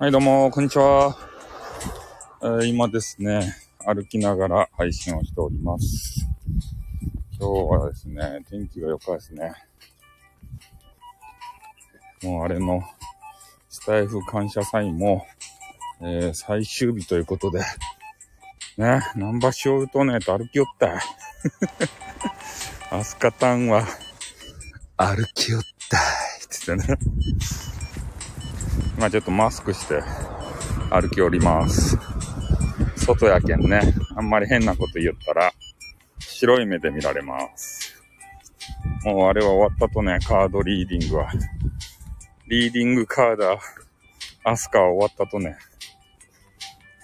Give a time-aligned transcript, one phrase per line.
[0.00, 1.16] はい、どうも、こんにちは。
[2.40, 6.24] えー今ですね、歩きながら配信をしております。
[7.36, 9.52] 今日はですね、天気が良かですね。
[12.22, 12.80] もうあれの、
[13.68, 15.26] スタイフ感謝祭も、
[16.00, 17.58] えー最終日ということで、
[18.76, 21.00] ね、ナンバーショーとね、と歩きよったい。
[22.92, 23.84] アスカタンは、
[24.96, 26.00] 歩きよったい。
[26.44, 26.98] って言ってね。
[28.98, 30.02] 今ちょっとマスクして
[30.90, 31.96] 歩きおります。
[32.96, 35.52] 外やけんね、あんまり変なこと言ったら
[36.18, 38.02] 白い目で見られます。
[39.04, 41.30] もうあれは終わったとね、カードリーディングは。
[42.48, 43.60] リーディングカード、
[44.42, 45.56] アスカは終わったとね、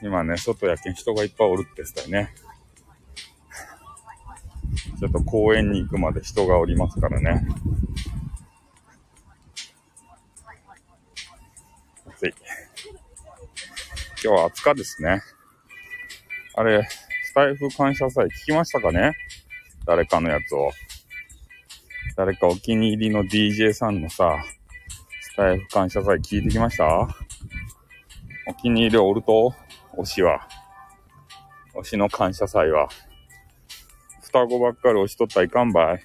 [0.02, 2.34] 今ね、外やけん人がいっぱいおるって言ったよね。
[4.98, 7.46] ちょっと公園に行くまで人がおりますからね。
[14.24, 15.20] 今日は暑かですね。
[16.54, 16.88] あれ、
[17.26, 19.12] スタイフ感謝祭聞きましたかね？
[19.84, 20.70] 誰かのやつを。
[22.16, 24.42] 誰かお気に入りの DJ さんのさ、
[25.20, 26.86] スタイフ感謝祭聞いてきました？
[28.46, 29.54] お気に入りおると？
[29.98, 30.48] 推しは。
[31.74, 32.88] 推しの感謝祭は。
[34.22, 36.00] 双子ばっかり押しとったらいかんばい。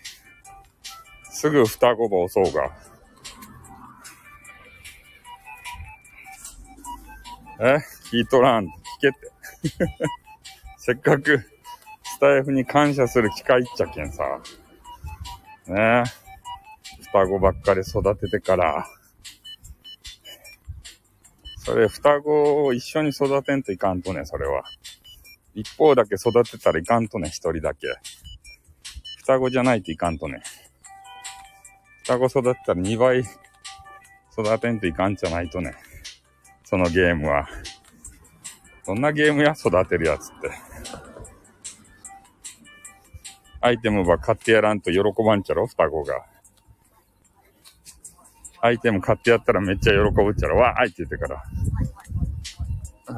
[1.31, 2.69] すぐ双子ば押そうが。
[7.61, 7.79] え？
[8.11, 8.65] 聞いとらん。
[8.65, 8.69] 聞
[9.01, 9.31] けって。
[10.77, 11.39] せっかく、
[12.03, 14.23] スタイフに感謝する機会っちゃけんさ。
[15.67, 16.03] ねえ。
[17.03, 18.87] 双子ばっかり育ててから。
[21.57, 24.63] それ、双子を一緒に育てんといかんとね、それは。
[25.53, 27.87] 一方だけ育てたらいかんとね、一人だけ。
[29.17, 30.41] 双子じゃないといかんとね。
[32.05, 35.75] 双子育てたら二倍育てんといかんじゃないとね。
[36.63, 37.47] そのゲームは。
[38.89, 40.49] どんなゲームや育てるやつって。
[43.61, 45.67] アイテムば買ってやらんと喜ばんちゃろ？
[45.67, 46.25] 双子が。
[48.61, 50.57] アイテム買ってやったらめっちゃ喜ぶっちゃろ？
[50.57, 51.43] わーいって言ってから。
[53.05, 53.13] ちょ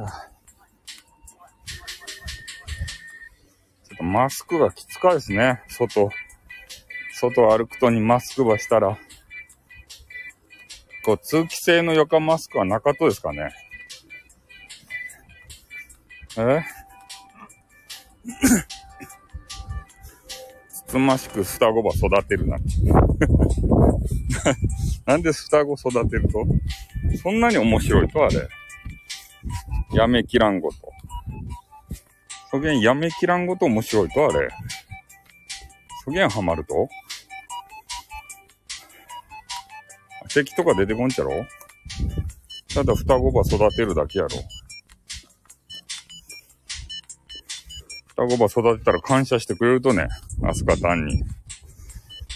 [3.94, 5.62] っとマスクがきつかですね。
[5.68, 6.10] 外。
[7.14, 8.98] 外歩くとにマスクばしたら。
[11.06, 13.54] こう、通気性の横マスクはなかったですかね
[16.38, 16.62] え？
[20.70, 22.58] つつましく双子ば育てるな。
[25.06, 26.46] なんで双子育てると？
[27.22, 28.48] そんなに面白いとあれ。
[29.92, 30.76] やめきらんごと。
[32.50, 34.48] そげんやめきらんごと面白いとあれ。
[36.04, 36.88] そげんハマると？
[40.32, 41.44] 敵とか出てこんちゃろ？
[42.74, 44.30] ただ双子ば育てるだけやろ。
[48.22, 50.08] 双子ば育てたら感謝してくれるとね、
[50.44, 51.24] アスカタンに。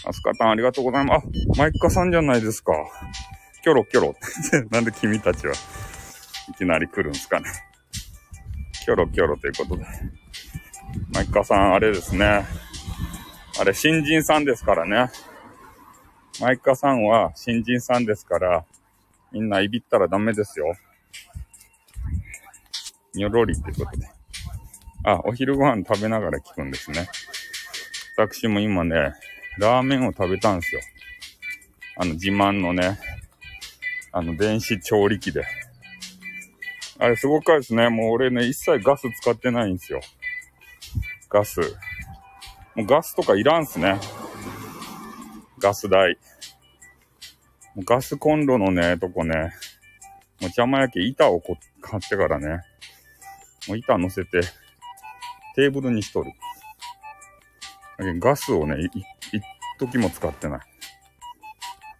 [0.05, 1.27] アスカタンありがとうございます。
[1.27, 2.73] あ、マイカさんじゃないですか。
[3.63, 4.63] キョロキョロって。
[4.71, 5.55] なんで君たちは
[6.49, 7.47] いきなり来るんすかね。
[8.85, 9.85] キョロキョロということで。
[11.13, 12.45] マイカさん、あれですね。
[13.61, 15.11] あれ、新人さんですからね。
[16.41, 18.65] マイカさんは新人さんですから、
[19.33, 20.77] みんないびったらダメですよ。
[23.15, 24.16] にょろりってことで。
[25.07, 27.09] あ、お昼ご飯食べながら聞くんですね。
[28.17, 29.15] 私も今ね、
[29.57, 30.81] ラーメンを食べたんですよ。
[31.97, 32.99] あの、自慢のね、
[34.11, 35.45] あの、電子調理器で。
[36.99, 37.89] あれすごかですね。
[37.89, 40.01] もう俺ね、一切ガス使ってないんですよ。
[41.31, 41.61] ガス。
[42.75, 44.01] もうガスとかいらんすね。
[45.61, 46.19] ガス代。
[47.85, 49.51] ガスコンロのね、とこね、もう
[50.47, 52.65] 邪魔やけ板をこ買ってからね、
[53.69, 54.41] もう板乗せて、
[55.57, 56.31] テーブルにしとる。
[58.21, 58.77] ガスをね、
[59.33, 59.43] 一
[59.79, 60.61] 時も使ってない。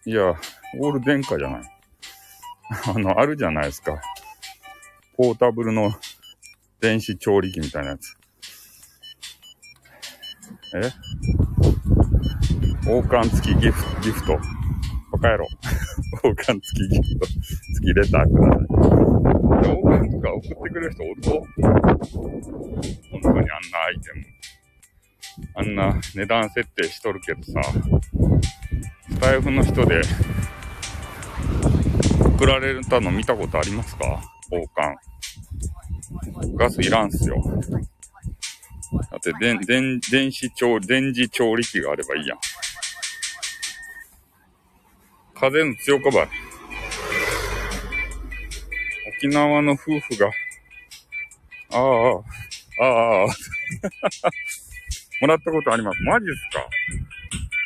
[0.05, 0.35] いや、
[0.79, 1.61] オール電化じゃない。
[2.95, 3.99] あの、あるじゃないですか。
[5.15, 5.91] ポータブルの
[6.79, 8.15] 電子調理器みたいなやつ。
[10.75, 10.91] え？
[12.87, 14.39] 王冠付きギフ、ギフト。
[15.17, 15.47] バカ野郎。
[16.23, 19.73] 王冠付きギフト、付きレターください。
[19.73, 21.43] 王冠とか送ってくれる人おるぞ。
[23.11, 23.49] 本当にあんな
[23.87, 24.25] アイテム。
[25.55, 27.61] あんな値段設定しとるけどさ、
[29.09, 30.01] スタイフの人で
[32.37, 34.21] 送られたの見たことありますか？
[34.51, 34.97] 王冠。
[36.55, 37.41] ガスいらんすよ。
[39.11, 42.37] だって、電、電、電子調、電磁調理器があればいいやん。
[45.39, 46.29] 風の強かばい。
[49.17, 50.27] 沖縄の夫婦が、
[51.71, 51.83] ああ、
[52.83, 53.27] ああ、ああ
[55.21, 56.01] もらったことあります。
[56.03, 56.67] マジっすか？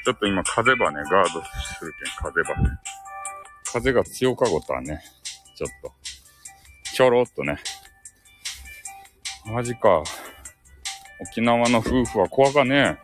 [0.05, 2.69] ちょっと今風場ね、ガードするけん、風場ね。
[3.71, 5.01] 風が強かごたはね、
[5.55, 5.93] ちょっと、
[6.93, 7.57] ちょろっとね。
[9.45, 10.03] マジか。
[11.19, 12.97] 沖縄の夫婦は怖かね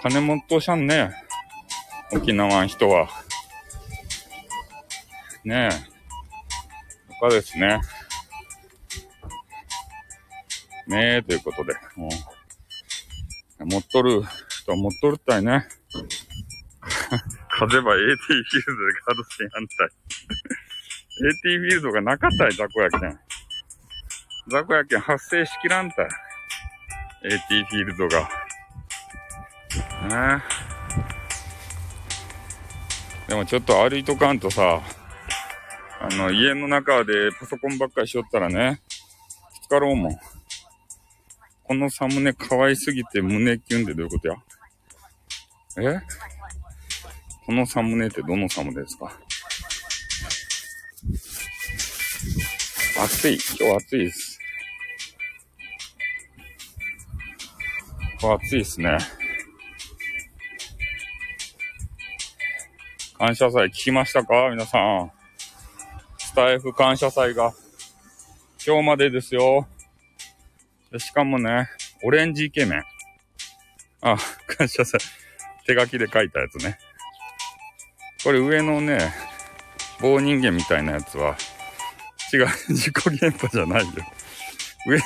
[0.00, 1.12] 金持っとしゃんね
[2.12, 3.08] 沖縄の人は。
[5.46, 5.74] ねえ。
[7.20, 7.80] 他ですね。
[10.88, 11.72] ねえ、ということで。
[11.94, 12.08] も
[13.60, 15.68] う持っとる人は持っとるったいね。
[17.52, 19.88] 勝てば AT フィールドでガードしやんたい。
[21.30, 23.20] AT フィールドがなかったい、雑魚やけん。
[24.48, 26.08] 雑魚やけん発生しきらんたい。
[27.22, 28.28] AT フィールドが。
[30.08, 30.42] ね
[33.28, 34.82] えでもちょっと歩いとかんとさ、
[35.98, 38.80] あの、家の中でパソコンばっかりしよったらね、
[39.62, 40.18] つかろうもん。
[41.64, 44.36] このサムネ可愛すぎて胸キュンってどういうことや？
[45.78, 46.00] え？
[47.44, 49.12] このサムネってどのサムネですか？
[53.02, 53.38] 暑い。
[53.58, 54.38] 今日暑いです。
[58.22, 58.98] 暑いですね。
[63.18, 64.50] 感謝祭聞きましたか？
[64.50, 65.15] 皆さん。
[66.36, 67.54] タイフ感謝祭が
[68.64, 69.66] 今日までですよ。
[70.98, 71.70] しかもね、
[72.04, 72.82] オレンジイケメン。
[74.02, 75.00] あ、感謝祭。
[75.66, 76.78] 手書きで書いたやつね。
[78.22, 79.14] これ上のね、
[79.98, 81.38] 棒人間みたいなやつは、
[82.30, 83.92] 違う、 自己現場じゃないよ。
[84.86, 85.04] 上の、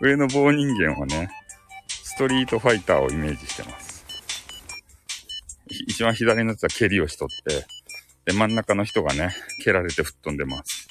[0.00, 1.28] 上の棒人間はね、
[1.88, 4.06] ストリートファイターをイメージしてます。
[5.88, 7.66] 一番左のやつは蹴りをしとって、
[8.26, 9.34] で、真ん中の人がね、
[9.64, 10.88] 蹴られて吹っ飛んでます。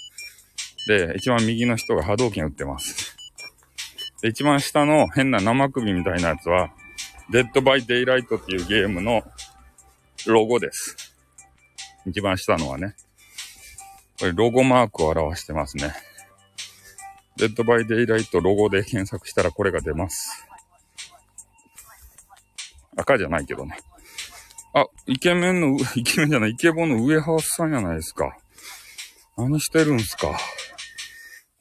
[0.87, 3.15] で、一番右の人が波動拳打ってます。
[4.21, 6.71] で、一番下の変な生首みたいなやつは、
[7.29, 9.23] Dead by Daylight っていうゲームの
[10.25, 11.13] ロゴです。
[12.05, 12.95] 一番下のはね。
[14.17, 15.93] これロゴマークを表してますね。
[17.35, 20.47] Dead by Daylight ロゴで検索したらこれが出ます。
[22.95, 23.77] 赤じゃないけどね。
[24.77, 28.37] あ、イケメンの、 イケメンじゃない、イケボの上ハウスさんじゃないですか。
[29.37, 30.37] 何してるんすか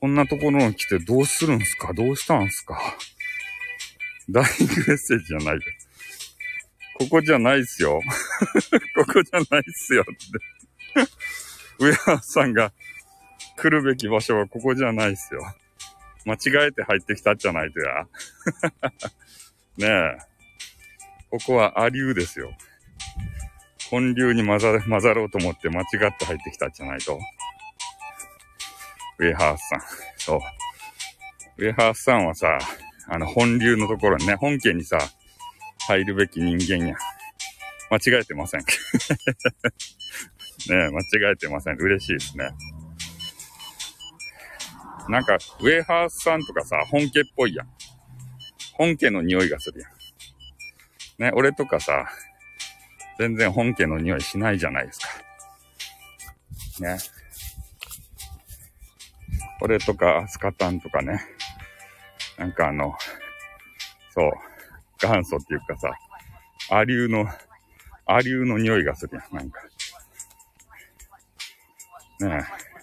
[0.00, 2.96] こんなところに来てどうするんすかどうしたんすか
[4.28, 5.64] ダイイングメッセージじゃないで。
[6.98, 8.00] ここじゃないっすよ。
[8.96, 11.10] ここじゃないっすよって
[11.78, 12.72] 上原さんが
[13.56, 15.40] 来るべき場所はここじゃないっすよ。
[16.24, 18.06] 間違えて入ってきたんじゃないとや。
[19.78, 20.18] ねえ。
[21.30, 22.56] ここはアリューですよ。
[23.94, 25.86] 本流に混ざ混ざろうと思って間違っ
[26.18, 27.16] て入ってきたんじゃないと。
[29.20, 29.80] ウェハースさん。
[30.16, 30.40] そう。
[31.58, 32.58] ウェハースさんはさ、
[33.06, 34.98] あの、本流のところにね、本家にさ、
[35.86, 36.96] 入るべき人間や。
[37.88, 38.62] 間違えてません。
[40.68, 41.76] ね間違えてません。
[41.76, 42.50] 嬉しいですね。
[45.08, 47.68] なんか、ウェハースさんとかさ、本家っぽいやん。
[48.72, 49.92] 本家の匂いがするやん。
[51.22, 52.10] ね、俺とかさ、
[53.18, 55.08] 全然本家の匂いしないじゃないですか。
[56.80, 56.98] ね。
[59.60, 61.20] 俺とか、スカタンとかね。
[62.38, 62.94] なんかあの、
[64.12, 64.32] そう、
[65.00, 65.96] 元祖っていうかさ、
[66.70, 67.26] アリューの、
[68.06, 69.60] アリューの匂いがするやん、なんか。
[72.20, 72.74] ねえ。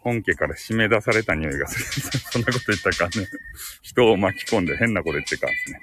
[0.00, 1.84] 本家から締め出された匂いがする。
[2.30, 3.26] そんなこと言ったかね。
[3.82, 5.80] 人を巻き込んで変なこと言ってかんですね。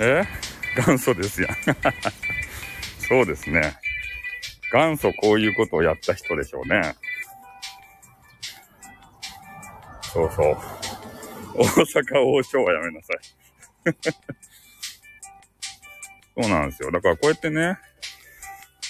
[0.00, 0.24] え？
[0.76, 1.56] 元祖ですやん。
[2.98, 3.76] そうですね。
[4.72, 6.94] 元祖こういうことをやった人でしょうね。
[10.02, 10.56] そうそう。
[11.54, 13.20] 大阪王将はやめなさい。
[16.42, 16.90] そうなんですよ。
[16.90, 17.78] だからこうやってね、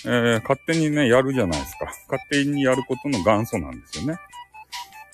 [0.05, 1.87] えー、勝手にね、やるじゃないですか。
[2.09, 4.19] 勝手にやることの元祖なんですよね。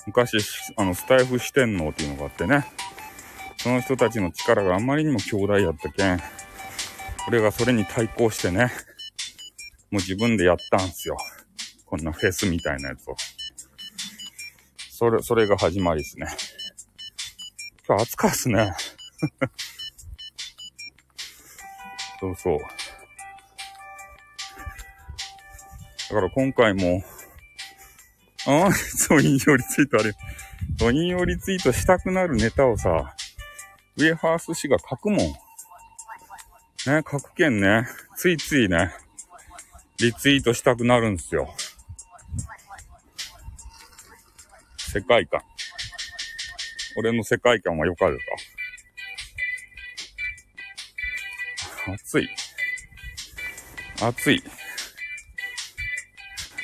[0.06, 0.38] 昔、
[0.76, 2.64] あの、スタイフ四天王っていうのがあってね、
[3.58, 6.20] その人たちの力があまりにも強大やったけん、
[7.26, 8.70] 俺がそれに対抗してね、
[9.90, 11.16] もう自分でやったんすよ。
[11.84, 13.16] こんなフェスみたいなやつを。
[14.90, 16.26] それ、それが始まりですね。
[17.86, 18.72] 今日暑かっすね。
[22.20, 22.58] そうそう。
[22.58, 22.64] だ
[26.14, 27.02] から今回も、
[28.46, 30.14] ああ、そう、引用リツイートあれ。
[30.78, 33.14] そう、引用リツイートしたくなるネタをさ、
[33.98, 35.18] ウェハース市が書くもん。
[35.18, 35.34] ね、
[36.86, 37.84] 書くけんね。
[38.16, 38.92] ついついね、
[39.98, 41.52] リツイートしたくなるんですよ。
[44.76, 45.42] 世界観。
[46.96, 48.18] 俺の世界観はよかる
[51.86, 52.28] か暑い。
[54.00, 54.42] 暑い。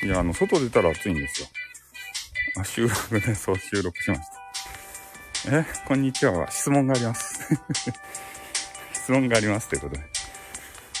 [0.03, 1.47] いや、あの、外出たら暑いんですよ。
[2.57, 4.34] あ収録ね、そう収録しました。
[5.47, 6.49] え、こんにちは。
[6.49, 7.53] 質問があります。
[8.93, 10.03] 質問がありますということで。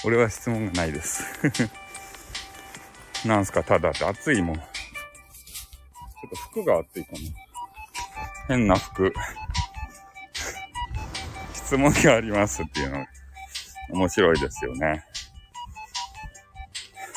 [0.03, 1.23] 俺は質問がないです。
[3.25, 4.55] なんすか、ただって暑いもん。
[4.55, 4.65] ちょっ
[6.29, 7.17] と服が暑いかも。
[8.47, 9.11] 変な服。
[11.55, 13.03] 質問がありますっていうの
[13.89, 15.03] 面白いですよね。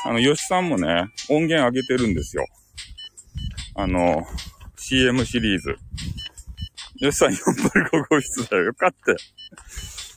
[0.02, 2.46] あの、吉さんもね、音源上げてるんですよ。
[3.74, 4.26] あの、
[4.76, 5.76] CM シリーズ。
[6.98, 8.64] 吉さん405号室だよ。
[8.64, 9.12] よかった。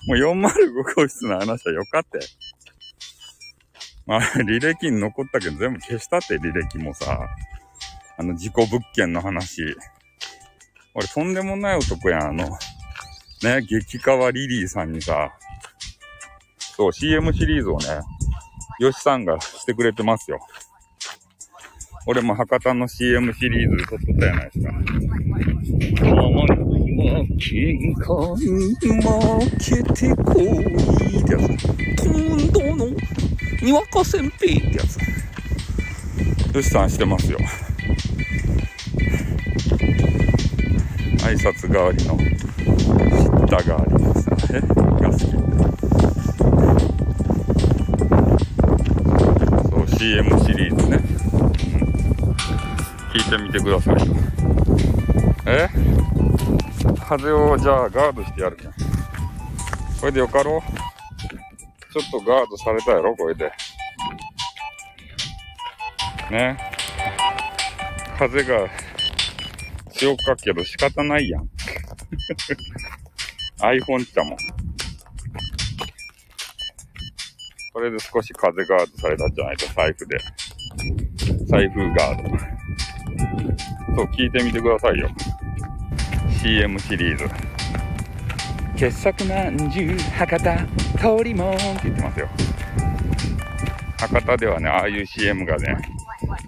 [0.07, 2.19] もう405号室の話はよかった。
[4.07, 7.27] まあ、履歴に残ったけど全部消したって履歴もさ。
[8.17, 9.75] あの、事故物件の話。
[10.93, 12.21] 俺、とんでもない男やん。
[12.29, 12.49] あの、
[13.43, 15.31] ね、激川リリーさんにさ、
[16.59, 18.01] そう、CM シリーズをね、
[18.79, 20.39] よしさんがしてくれてますよ。
[22.07, 24.73] 俺も博多の CM シリーズ撮っとったやないですか。
[27.37, 28.75] 金貨負
[29.59, 31.67] けてこいってやつ。
[32.05, 32.85] 今度の
[33.61, 34.31] にわかせん。
[34.31, 34.97] ぺいってやつ。
[36.55, 36.89] よしさん。
[36.89, 37.37] してますよ。
[41.19, 45.41] 挨拶代わりの、知った代わりのさ、えが好き。
[49.69, 51.51] そう CM シリーズね、うん、
[53.13, 54.15] 聞いてみてくださいよ
[55.45, 55.69] え
[57.11, 58.77] 風をじゃあガードしてやるけんこ
[60.05, 60.61] れでよかろう
[61.91, 63.51] ちょっとガードされたやろこれで
[66.31, 66.57] ね
[68.17, 68.65] 風が
[69.91, 71.49] 強かけど仕方ないやん
[73.59, 74.37] iPhone ちゃもん
[77.73, 80.17] これで少し風ガードされたんじゃないと、財布で。
[81.45, 82.29] 財布ガード。
[83.95, 85.09] そう、聞いてみてくださいよ。
[86.41, 87.25] CM シリーズ。
[88.75, 90.57] 傑作まんじゅう、博多、
[90.97, 92.29] 通りもんって言ってますよ。
[93.99, 95.77] 博多ではね、ああいう CM がね、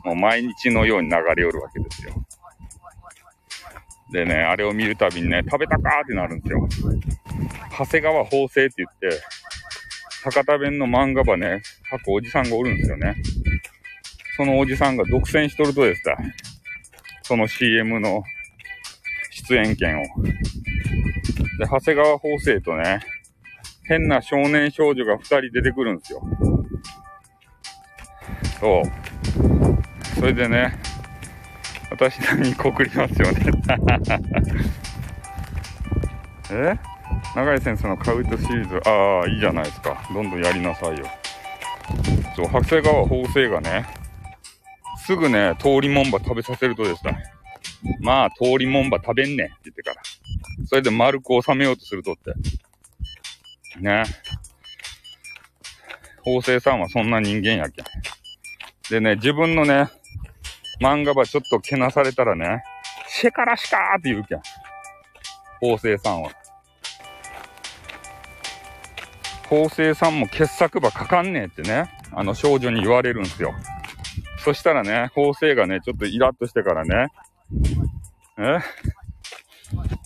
[0.04, 2.26] もう毎日のように流れ寄るわけですよ。
[4.12, 6.68] でね、あれを見るたびにね、食べたかってなるんですよ。
[7.78, 9.22] 長谷川法政って言って、
[10.24, 13.16] 博多弁の漫画ばね、書くおじさんがおるんですよね。
[14.38, 16.18] そのおじさんが独占しとるとですた。
[17.22, 18.24] その CM の
[19.48, 20.04] 出演権を。
[21.60, 23.00] で、長谷川法生とね、
[23.86, 26.22] 変な少年少女が二人出てくるんですよ。
[28.60, 30.20] そう。
[30.20, 30.80] それでね、
[31.92, 33.52] 私なりに告りますよね。
[36.52, 36.94] え？
[37.36, 40.02] 長井先生のカウトシリーズ、ああ、いいじゃないですか。
[40.14, 41.06] どんどんやりなさいよ。
[42.36, 43.86] そう、白生川法政がね、
[45.06, 47.18] すぐね、通りもんば食べさせるとですね、
[48.00, 50.02] まあ、通りもんば食べんねんって言ってから。
[50.66, 52.34] それで丸く収めようとするとって。
[53.80, 54.04] ね。
[56.24, 57.86] 法政さんはそんな人間やけん。
[58.90, 59.90] でね、自分のね、
[60.82, 62.64] 漫画ばちょっとけなされたらね、
[63.08, 64.42] シェからしかーって言うけん。
[65.60, 66.32] 法政さんは。
[69.50, 73.54] 法政さんも傑作ば書かんねえってね、あの少女に言われるんすよ。
[74.40, 77.08] そしたらね、法政がね、ちょっとイラッとしてからね、
[78.38, 78.60] え？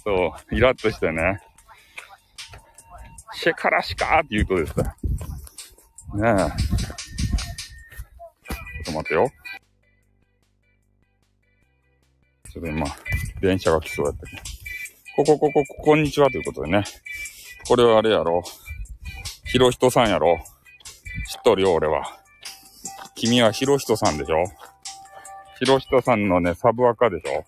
[0.03, 1.39] そう、イラッとしてね、
[3.33, 4.85] シェカラシカーって言うとですね、
[6.15, 6.35] ねえ。
[6.37, 6.47] ちょっ
[8.85, 9.29] と待ってよ。
[12.49, 12.87] ちょっと今、
[13.41, 14.41] 電車が来そうやったけど。
[15.17, 16.83] ここ、ここ、こんにちはということでね。
[17.67, 18.41] これはあれやろ。
[19.45, 20.37] ひろひとさんやろ
[21.29, 22.03] 知っとるよ、俺は。
[23.15, 24.45] 君はひろひとさんでしょ
[25.59, 27.43] ひろひとさんのね、サブアカでしょ？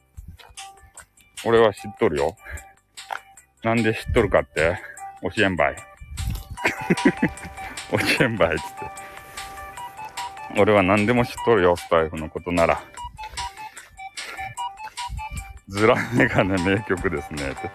[1.45, 2.35] 俺は知っとるよ。
[3.63, 4.79] なんで知っとるかって、
[5.35, 5.75] 教えんばい。
[8.17, 8.69] 教えんばいっつって。
[10.59, 12.81] 俺は何でも知っとるよ、スタイフのことなら。
[15.67, 17.51] ズラメガネ名曲ですね。
[17.51, 17.69] って。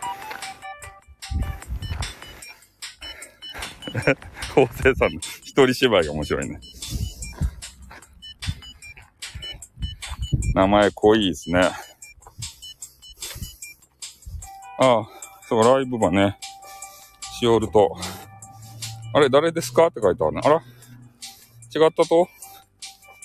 [4.54, 6.58] 法政さんの一人芝居が面白いね。
[10.54, 11.68] 名前濃いですね。
[14.78, 15.08] ああ、
[15.48, 16.38] そう、ライブばね、
[17.38, 17.96] しおると、
[19.12, 20.40] あれ、誰ですかって書いてあるね。
[20.44, 20.60] あら違
[21.88, 22.28] ったと？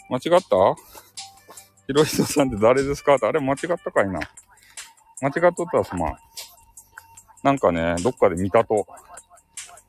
[0.10, 0.76] 間違った？
[1.86, 3.16] ひろひとさんって誰ですか？
[3.16, 4.20] って、あれ間違ったかいな。
[5.22, 6.18] 間違っとったらすまん。
[7.44, 8.88] なんかね、どっかで見たと。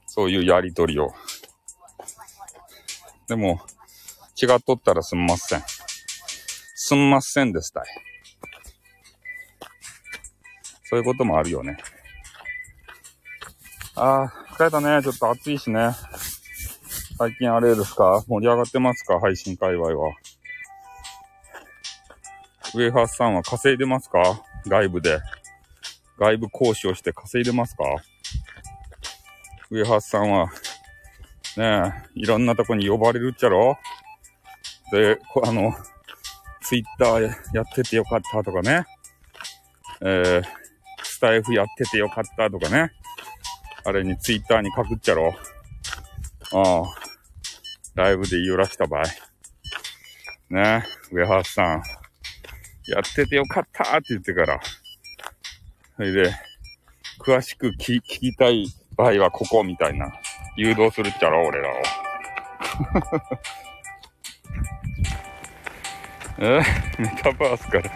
[0.07, 1.15] そういうやりとりを。
[3.29, 3.61] でも、
[4.43, 5.63] 違っとったらすんません。
[6.91, 7.85] すんませんでしたい。
[10.83, 11.77] そういうこともあるよね。
[13.95, 15.01] ああ、疲れたね。
[15.01, 15.93] ちょっと暑いしね。
[17.17, 18.25] 最近あれですか？
[18.27, 19.21] 盛り上がってますか？
[19.21, 20.13] 配信界隈は。
[22.75, 24.43] ウェハースさんは稼いでますか？
[24.67, 25.21] 外部で。
[26.19, 27.85] 外部講師をして稼いでますか？
[29.71, 30.49] ウェハースさんは、
[31.57, 33.79] ねえ、いろんなとこに呼ばれるっちゃろ？
[34.91, 35.73] で、あの、
[36.71, 37.23] ツイッター
[37.53, 38.85] やっててよかったとかね。
[40.03, 40.43] えー、
[41.03, 42.93] スタイフやっててよかったとかね。
[43.85, 45.35] あれにツイッターに書くっちゃろ。
[46.53, 46.85] ああ。
[47.97, 49.03] ライブで言いよらした場合。
[50.50, 51.83] ね、ウェハースさん。
[52.87, 54.61] やっててよかったって言ってから。
[55.97, 56.33] それで、
[57.19, 60.12] 詳しく聞きたい場合はここみたいな。
[60.57, 61.83] 誘導するっちゃろ、俺らを。
[66.41, 66.63] え
[66.99, 67.91] メタバースから。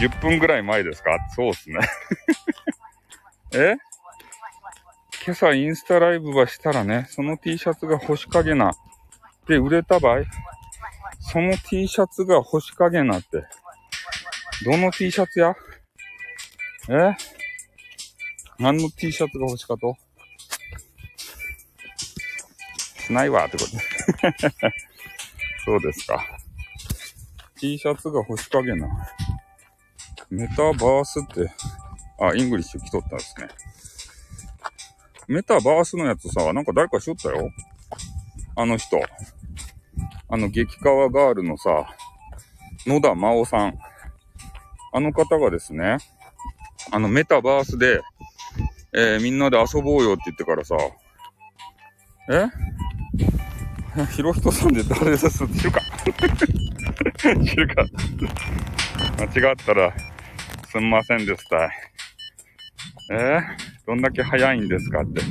[0.00, 1.10] 10分ぐらい前ですか？
[1.34, 1.78] そうっすね。
[3.54, 3.76] え？
[5.26, 8.72] 今朝インスタライブはしたらね、その T シャツが星影な。
[9.46, 10.22] で、売れた場合、
[11.20, 13.44] その T シャツが星影なって。
[14.64, 15.54] どの T シャツや？
[16.88, 17.14] え？
[18.58, 19.96] 何の T シャツが欲しかと？
[23.06, 23.70] しないわってこと。
[25.64, 26.24] そうですか。
[27.58, 28.88] T シャツが星影な。
[30.30, 31.50] メタバースって、
[32.20, 33.48] あ、イングリッシュ着とったんですね。
[35.26, 37.50] メタバースのやつさ、なんか誰かしよったよ。
[38.56, 38.98] あの人。
[40.28, 41.86] あの、激川ガールのさ、
[42.86, 43.78] 野田真央さん。
[44.92, 45.98] あの方がですね、
[46.90, 48.00] あの、メタバースで、
[48.94, 50.76] えー、みんなで遊ぼうよって言ってからさ、
[52.30, 52.46] え？
[54.12, 55.46] ひろひとさんで誰です？
[55.48, 55.77] 知るか
[56.10, 57.84] るか
[59.18, 59.92] 間違ったら、
[60.68, 61.70] すんませんでした。
[63.10, 63.42] えー？
[63.86, 65.22] どんだけ早いんですかって。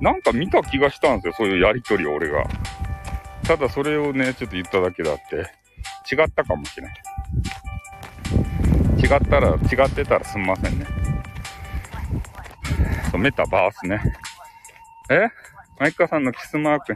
[0.00, 2.44] なんか見た気がしたんですよ、そういうやりとりを俺が。
[3.44, 5.36] ただそれをね、ちょっと言っただけだって、
[6.14, 6.94] 違ったかもしれない。
[9.02, 9.54] 違ったら、違
[9.86, 10.86] ってたらすんませんね。
[13.10, 14.00] そう、メタバースね。
[15.10, 15.28] え？
[15.78, 16.94] マイカさんのキスマーク。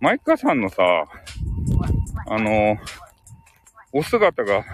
[0.00, 0.82] マイカさんのさ、
[2.28, 2.76] あの
[3.92, 4.64] お姿が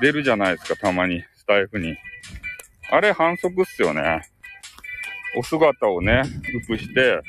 [0.00, 1.96] 出るじゃないですか、たまに、スタイフに。
[2.90, 4.22] あれ反則っすよね。
[5.36, 6.22] お姿をね、
[6.62, 7.20] ウプして、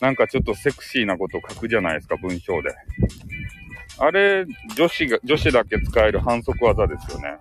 [0.00, 2.74] なんかちょっとセクシーなことを書くじゃないですか、文章で。
[3.98, 7.36] あれ、女子が、女子だけ使える反則技ですよね。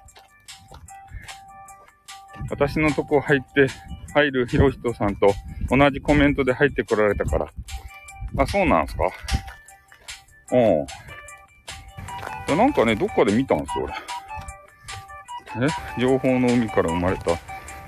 [2.50, 3.68] 私のとこ入って、
[4.14, 5.34] 入るひろひとさんと
[5.70, 7.48] 同じコメントで入ってこられたから。
[8.38, 9.04] あ、そうなんすか？
[10.52, 10.86] う
[12.56, 12.58] ん。
[12.58, 13.88] なんかね、どっかで見たんすよ、
[15.56, 15.66] 俺。
[15.66, 15.70] え？
[16.00, 17.38] 情報の海から生まれた、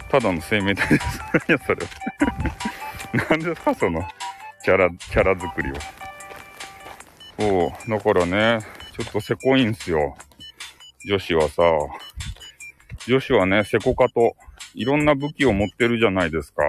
[0.09, 1.19] ただの生命体です。
[1.47, 1.85] 何や、それ。
[3.29, 4.03] 何ですか、その、
[4.63, 5.75] キャラ、キャラ作りを。
[7.39, 8.59] そう、だからね、
[8.95, 10.15] ちょっとせこいんすよ。
[11.05, 11.63] 女子はさ、
[13.07, 14.35] 女子はね、せこかと、
[14.75, 16.63] いろんな武器を持ってるじゃないですか。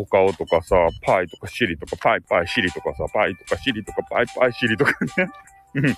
[0.00, 5.28] お顔とかさ、パイとかシリとか、パイパイシリとかさ、パイとかシリとか、パイパイシリとかね。
[5.74, 5.96] うん。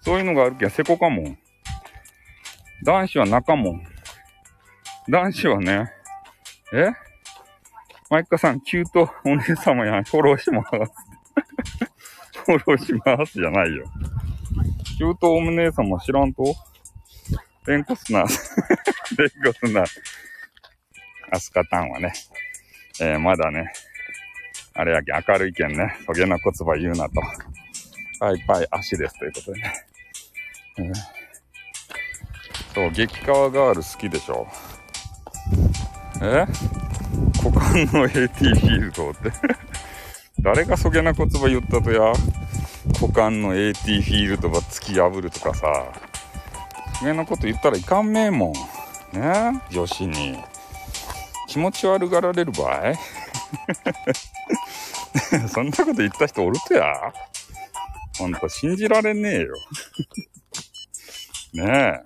[0.00, 1.38] そういうのがあるけん、せこかもん。
[2.82, 3.84] 男子は仲もん。
[5.08, 5.92] 男子はね、
[6.72, 6.92] え？
[8.08, 10.68] マイカさん、キュートお姉様やん、フォローします。
[12.44, 13.84] フォローしますじゃないよ。
[14.96, 16.42] キュートお姉様知らんと？
[17.66, 18.26] レンコスナー、
[19.18, 19.86] レンコスナー。
[21.32, 22.12] アスカタンはね、
[23.00, 23.72] えー、まだね、
[24.74, 27.14] あれやけ明るいけんね、トゲな言葉言うなと。
[28.18, 29.72] パイパイ足ですということでね。
[30.78, 30.92] えー
[32.76, 34.46] そう、激川ガール好きでしょ。
[36.20, 36.44] え？
[37.42, 39.30] 股間の AT フィールドって
[40.42, 42.12] 誰がそげな言葉言ったとや？
[43.00, 45.86] 股間の AT フィールドが突き破るとかさ。
[46.98, 48.52] そげなこと言ったらいかんめえも
[49.14, 49.18] ん。
[49.18, 49.62] ね？
[49.70, 50.36] 女子に。
[51.56, 52.92] 気持ち悪がられる場合
[55.48, 56.84] そんなこと言った人おるとや？
[58.18, 59.54] ほんと信じられねえよ
[61.54, 62.02] ねえ。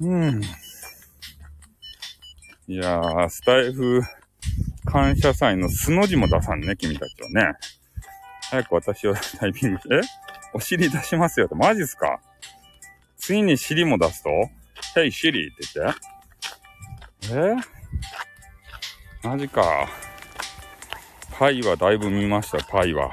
[0.00, 0.42] うん。
[2.66, 4.00] いやー、スタイフ
[4.86, 7.52] 感謝祭の素の字も出さんね、君たちはね。
[8.48, 10.00] 早く私をタイピング、え
[10.54, 12.22] お尻出しますよって、マジっすか？
[13.18, 14.30] ついに尻も出すと
[14.96, 16.13] ?Hey, シリって言って。
[17.32, 17.54] え
[19.22, 19.88] マジか。
[21.32, 23.12] パイはだいぶ見ました、パイは。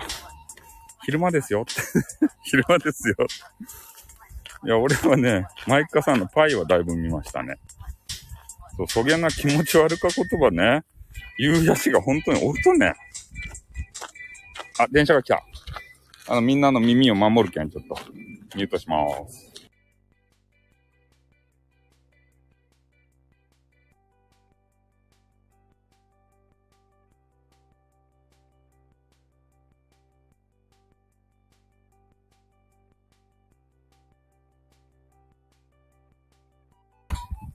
[1.03, 1.81] 昼間ですよって。
[2.43, 3.15] 昼間ですよ。
[4.65, 7.55] いや、俺はね、マイカさんのパイはだいぶ見ましたね。
[8.77, 10.83] そう、そげな気持ち悪か言葉ね。
[11.37, 12.93] 言うやしが本当におるとね。
[14.77, 15.43] あ、電車が来た。
[16.27, 17.97] あの、みんなの耳を守るけん、ちょっと、
[18.55, 19.50] ミュートしまーす。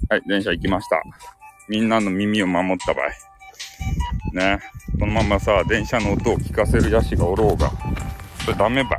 [0.09, 1.03] はい、電車行きました。
[1.69, 3.07] みんなの耳を守った場合。
[4.33, 4.61] ね。
[4.99, 7.71] このままさ、電車の音を聞かせるヤシがおろうが、
[8.45, 8.99] それダメばい。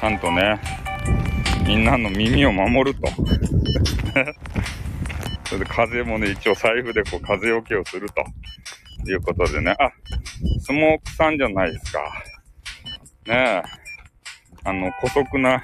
[0.00, 0.60] ちゃんとね、
[1.66, 3.08] みんなの耳を守ると。
[5.44, 8.24] それで風もね、一応財布でこう風よけをすると。
[9.10, 9.74] いうことでね。
[9.78, 9.90] あ、
[10.60, 12.00] スモークさんじゃないですか。
[13.26, 13.62] ねえ。
[14.64, 15.62] あの、古速な、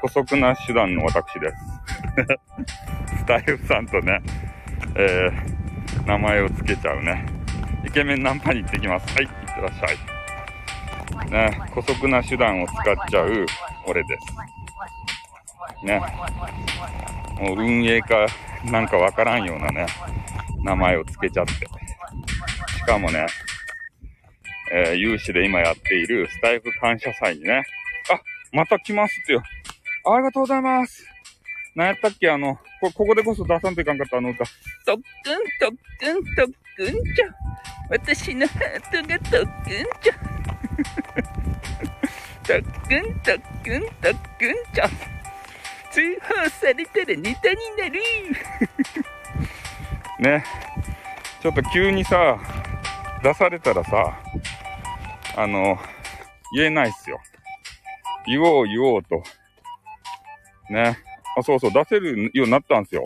[0.00, 1.56] 古速な手段の私です。
[3.18, 4.20] スタイフさんとね、
[4.96, 7.26] えー、名前を付けちゃうね。
[7.86, 9.14] イケメンナンパに行ってきます。
[9.14, 11.30] はい、いってらっしゃい。
[11.30, 13.46] ね、古速な手段を使っちゃう
[13.86, 14.16] 俺で
[15.80, 15.86] す。
[15.86, 16.00] ね。
[17.40, 18.26] もう運営か
[18.70, 19.86] なんかわからんようなね、
[20.62, 21.52] 名前を付けちゃって。
[22.76, 23.26] しかもね、
[24.72, 27.64] えー、有志で今やっているスタイフ感謝祭にね、
[28.10, 28.20] あ、
[28.52, 29.42] また来ますってよ。
[30.06, 31.04] ありがとうございます。
[31.74, 34.44] 何やったっけあの、こ、ここでこそ出さんといかんかったあの歌。
[34.84, 37.26] 特訓、特訓、特訓じゃ。
[37.90, 39.30] 私のハートが特
[39.64, 40.14] 訓じゃ。
[42.62, 44.88] 特訓、特訓、特訓じゃ。
[45.90, 48.00] 通報されたらネタになる。
[50.40, 50.44] ね。
[51.40, 52.38] ちょっと急にさ、
[53.22, 54.18] 出されたらさ、
[55.36, 55.78] あの、
[56.54, 57.20] 言えないっすよ。
[58.26, 59.22] 言おう言おうと。
[60.72, 60.98] ね。
[61.36, 63.04] あ、そうそう、出せるようになったんですよ。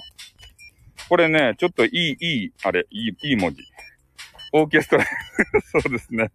[1.08, 3.62] これね、ちょっといい、いい、あれ、いい、いい文字。
[4.52, 5.04] オーケストラ。
[5.82, 6.30] そうですね。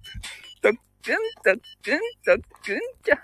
[0.61, 3.21] 特訓、特訓、特訓じゃ。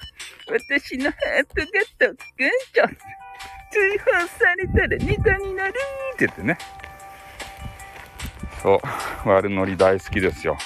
[0.47, 1.65] 私のハートが
[1.97, 2.87] 特訓じゃ。
[3.71, 5.73] 通報されたらネタになる。
[6.13, 6.57] って言ってね。
[8.61, 10.57] そう、悪ノリ大好きですよ。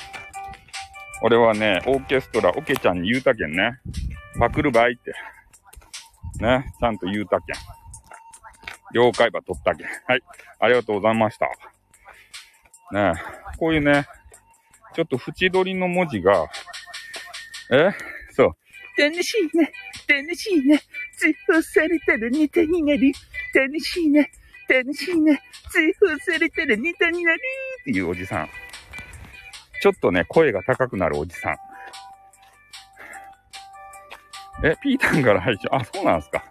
[1.21, 3.79] 俺はね、オーケストラ、オケちゃんに言うたけんね。
[4.39, 5.13] パクるばいって。
[6.39, 7.55] ね、ちゃんと言うたけん。
[8.93, 9.87] 了解ば取ったけん。
[10.07, 10.21] はい。
[10.59, 11.47] ありがとうございました。
[12.91, 13.13] ね
[13.57, 14.05] こういうね、
[14.95, 16.47] ちょっと縁取りの文字が、
[17.71, 17.91] え？
[18.33, 18.55] そう。
[19.01, 19.71] 楽しいね。
[20.07, 20.79] 楽しいね。
[21.17, 23.11] 通報されたらネタになる。
[23.55, 24.29] 楽しいね。
[24.69, 25.41] 楽しいね。
[25.69, 27.39] 通報されたらネタになる。
[27.81, 28.49] っていうおじさん。
[29.81, 31.57] ちょっとね、声が高くなるおじさん。
[34.63, 36.43] え、ピータンから配信、あ、そうなんですか。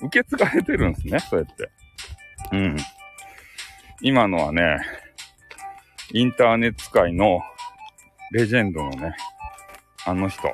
[0.00, 1.70] 受け継がれてるんですね、そうやって。
[2.52, 2.76] うん。
[4.00, 4.78] 今のはね、
[6.12, 7.40] インターネット界の
[8.32, 9.14] レジェンドのね、
[10.06, 10.48] あの人、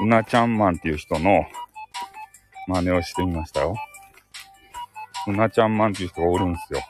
[0.00, 1.44] うなちゃんマンっていう人の
[2.66, 3.76] 真似をしてみましたよ。
[5.26, 6.80] うなちゃんマンっていう人がおるんすよ。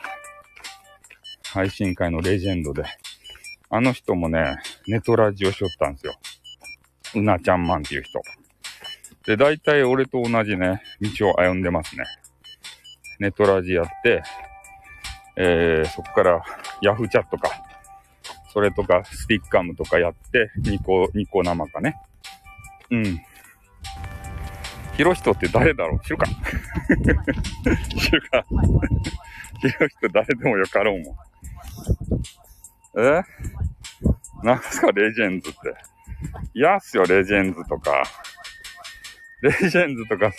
[1.53, 2.85] 配信界のレジェンドで。
[3.71, 6.15] あの人もね、ネトラジをしよったんですよ。
[7.15, 8.21] うなちゃんマンっていう人。
[9.27, 10.83] で、大体俺と同じね、
[11.19, 12.05] 道を歩んでますね。
[13.21, 14.23] ネトラジやって、
[15.37, 16.45] えー、そこから
[16.83, 17.51] ヤフーチャットか、
[18.53, 21.97] それとかスティッカムとかやって、ニコ、ニコ生かね。
[22.91, 23.21] うん。
[24.97, 26.01] ヒロヒトって誰だろう？
[26.05, 26.27] 知るか
[27.99, 28.45] 知るか
[29.59, 31.17] ヒロヒト誰でもよかろうもん。
[33.05, 33.23] え？
[34.45, 35.59] なんすか、レジェンズって。
[36.55, 38.05] 嫌っすよ、レジェンズとか。
[39.43, 40.31] レジェンズとか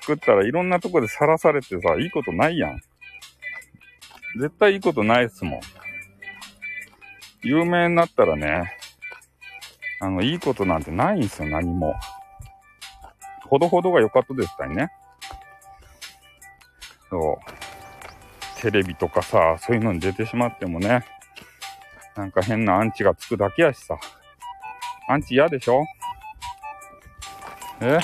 [0.00, 2.80] 作ったらいろんなとこでさらされてさ、いいことないやん。
[4.38, 5.60] 絶対いいことないっすもん。
[7.42, 8.72] 有名になったらね、
[10.00, 11.94] あの、いいことなんてないんすよ、何も。
[13.48, 14.90] ほどほどが良かったですかね。
[17.10, 17.38] そ
[18.58, 18.60] う。
[18.60, 21.04] テレビとかさ、そういうのに出てしまってもね、
[22.16, 23.96] なんか変なアンチがつくだけやしさ。
[25.10, 25.84] アンチ嫌でしょ？
[27.80, 27.98] え？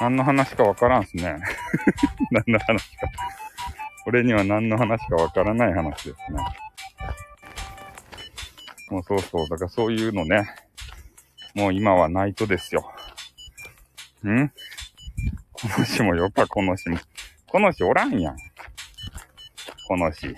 [0.00, 1.36] 何の話かわからんすね。
[2.32, 3.06] 何の話か。
[4.06, 6.42] 俺には何の話かわからない話ですね。
[8.90, 9.48] もうそうそう。
[9.50, 10.46] だからそういうのね。
[11.54, 12.90] もう今はないとですよ。
[14.26, 14.48] ん？
[15.52, 16.98] このしもよか、このしも。
[17.46, 18.36] このしおらんやん。
[19.86, 20.34] このし。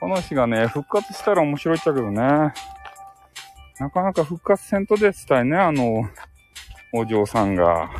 [0.00, 2.52] このしがね、復活したら面白いっちゃけどね。
[3.82, 6.08] なかなか復活せんとですたいね、あの、
[6.92, 7.90] お嬢さんが。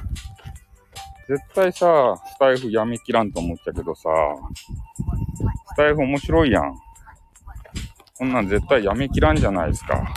[1.29, 4.09] 絶対さ、スタイフやめきらんと思っちゃけどさ、
[5.67, 6.79] スタイフ面白いやん。
[8.17, 10.15] こんなん絶対やめきらんじゃないですか。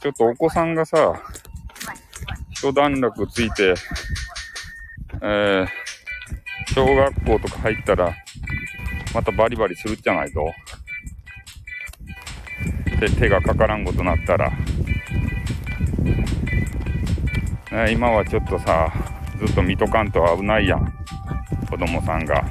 [0.00, 1.20] ちょっとお子さんがさ、
[2.50, 3.74] 一段落ついて、
[5.20, 5.66] えー、
[6.72, 8.14] 小学校とか入ったら、
[9.12, 10.52] またバリバリするじゃないと
[13.02, 14.52] で、手がかからんことなったら。
[17.90, 18.92] 今はちょっとさ、
[19.40, 20.92] ずっと見とかんと危ないやん。
[21.68, 22.44] 子供さんが。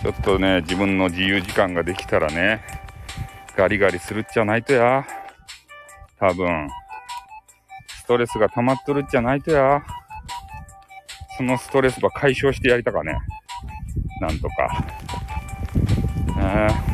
[0.00, 2.62] ちょっとね、自分の自由時間ができたらね、
[3.54, 5.06] ガリガリするっちゃないとや。
[6.18, 6.70] 多分。
[7.98, 9.84] ストレスが溜まっとるっちゃないとや。
[11.36, 13.18] そのストレスば解消してやりたかね。
[14.22, 14.86] なんとか。
[16.38, 16.93] ね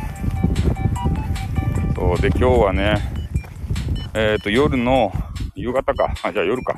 [2.17, 2.95] で、今日はね、
[4.13, 5.11] えっ、ー、と、夜の、
[5.55, 6.13] 夕方か。
[6.23, 6.75] あ、じゃあ夜か。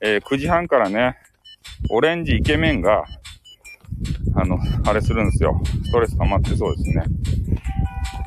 [0.00, 1.16] えー、9時半からね、
[1.90, 3.04] オレンジイケメンが、
[4.34, 5.60] あの、あれするんですよ。
[5.84, 7.04] ストレス溜まってそうですね。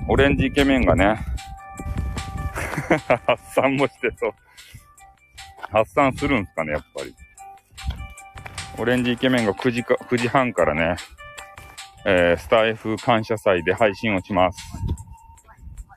[0.07, 1.17] オレンジイケメンがね、
[3.25, 4.33] 発散もしてそう。
[5.71, 7.15] 発散するんすかね、やっぱり。
[8.77, 10.95] オレンジイケメンが9時か、9時半からね、
[12.05, 14.59] えー、スタイフ感謝祭で配信をします。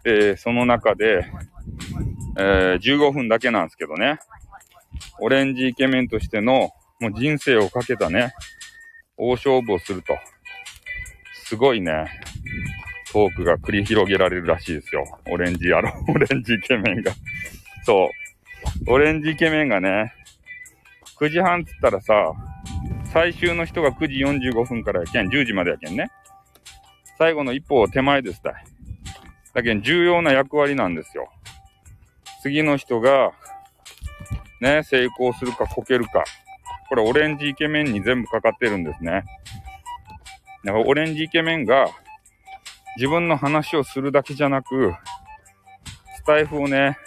[0.07, 1.27] で、その中で、
[2.39, 4.21] えー、15分だけなんですけどね、
[5.19, 8.33] オレンジイケメンとしての、もう人生をかけたね、
[9.17, 10.17] 大勝負をすると。
[11.43, 12.07] すごいね、
[13.13, 15.05] トークが繰り広げられるらしいですよ。
[15.29, 17.11] オレンジ野郎、 オレンジイケメンが。
[17.83, 18.09] そ
[18.87, 18.91] う。
[18.93, 20.15] オレンジイケメンがね、
[21.19, 22.33] 9時半っつったらさ、
[23.13, 26.13] 最終の人が9時45分からやけん、10時までやけんね。
[27.19, 28.76] 最後の一歩を手前ですたい。
[29.57, 31.31] だけん重要な役割なんですよ。
[32.43, 33.33] 次の人が、
[34.61, 36.25] ね、成功するかこけるか。
[36.91, 39.25] これオレンジイケメンに全部かかってるんですね。
[40.63, 41.89] だからオレンジイケメンが
[42.99, 44.93] 自分の話をするだけじゃなく、
[46.19, 46.99] スタイフをね、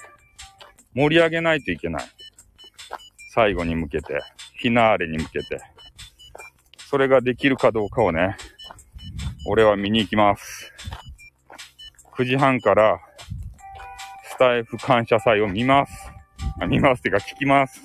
[0.95, 2.03] 盛り上げないといけない。
[3.35, 4.21] 最後に向けて、
[4.59, 5.61] フィナーレに向けて。
[6.79, 8.35] それができるかどうかをね、
[9.45, 10.58] 俺は見に行きます。
[12.19, 12.99] 9時半から
[14.25, 16.11] スタイフ感謝祭を見ます。
[16.59, 17.81] あ見ますっていうか聞きます。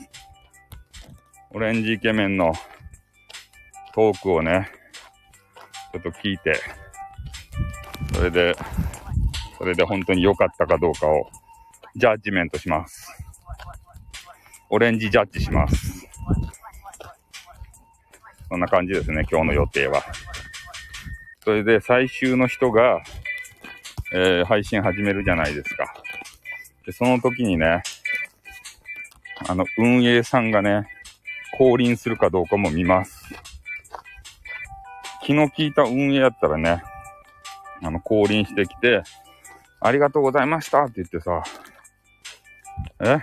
[1.52, 2.52] オレンジイケメンの
[3.94, 4.68] トークをね、
[5.92, 6.60] ちょっと聞いて、
[8.12, 8.56] それで、
[9.56, 11.30] それで本当に良かったかどうかを
[11.94, 13.12] ジャッジメントします。
[14.68, 16.08] オレンジジャッジします。
[18.48, 20.02] そんな感じですね、今日の予定は。
[21.44, 23.00] それで最終の人が、
[24.16, 25.92] えー、配信始めるじゃないですか。
[26.86, 27.82] で、その時にね、
[29.48, 30.86] あの、運営さんがね、
[31.58, 33.26] 降臨するかどうかも見ます。
[35.22, 36.82] 気の利いた運営やったらね、
[37.82, 39.02] あの、降臨してきて、
[39.80, 41.42] ありがとうございましたって言ってさ、
[43.00, 43.18] え？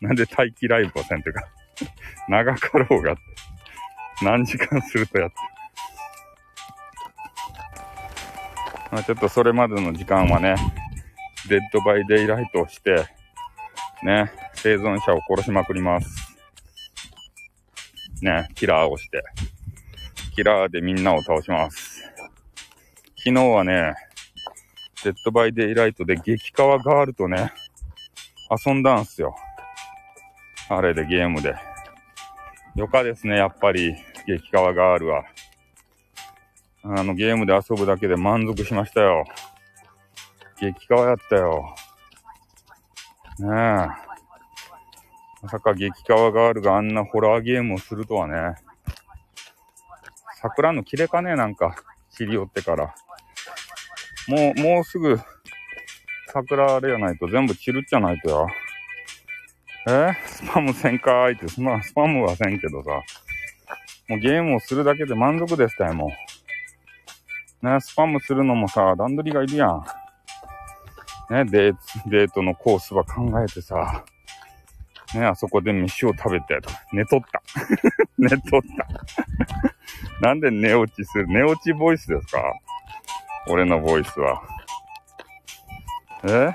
[0.00, 1.42] なんで待機ライブをせんてか
[2.28, 3.22] 長かろうがって。
[4.22, 5.36] 何時間するとやって。
[8.90, 10.54] まあ、ちょっとそれまでの時間はね、
[11.48, 13.06] Dead by Daylight をして、
[14.02, 16.36] ね、生存者を殺しまくります。
[18.22, 19.22] ね、キラーをして、
[20.34, 22.02] キラーでみんなを倒します。
[23.16, 23.94] 昨日はね、
[25.04, 27.52] Dead by Daylight で激カワガールとね、
[28.64, 29.34] 遊んだんすよ。
[30.68, 31.54] あれでゲームで。
[32.74, 33.94] よかですね、やっぱり、
[34.26, 35.24] 激カワガールは。
[36.88, 39.24] あの、ゲームで遊ぶだけで満足しましたよ。
[40.60, 41.74] 激川やったよ。
[43.40, 43.50] ねえ。
[45.42, 48.54] まさか激川ガールがあんなホラーゲームをするとはね。
[50.40, 51.74] 桜の切れかねなんか、
[52.10, 52.94] 知り寄ってから。
[54.28, 55.20] もう、もうすぐ
[56.32, 58.30] 桜あれやないと全部散るっちゃないと
[59.86, 60.12] や。
[60.12, 60.14] え？
[60.26, 62.90] スパムせんかーいって、まあ、スパムはせんけどさ。
[64.08, 66.10] もうゲームをするだけで満足でしたよ、もう。
[67.62, 69.84] ね、スパムするのもさ、段取りがいるやん。
[71.30, 74.04] ね、デーデートのコースは考えてさ、
[75.14, 76.58] ね、あそこで飯を食べて、
[76.92, 77.42] 寝とった。
[78.18, 78.40] 寝とっ
[78.76, 78.86] た。
[80.20, 81.26] なんで寝落ちする？
[81.28, 82.42] 寝落ちボイスですか？
[83.48, 84.42] 俺のボイスは。
[86.28, 86.54] え？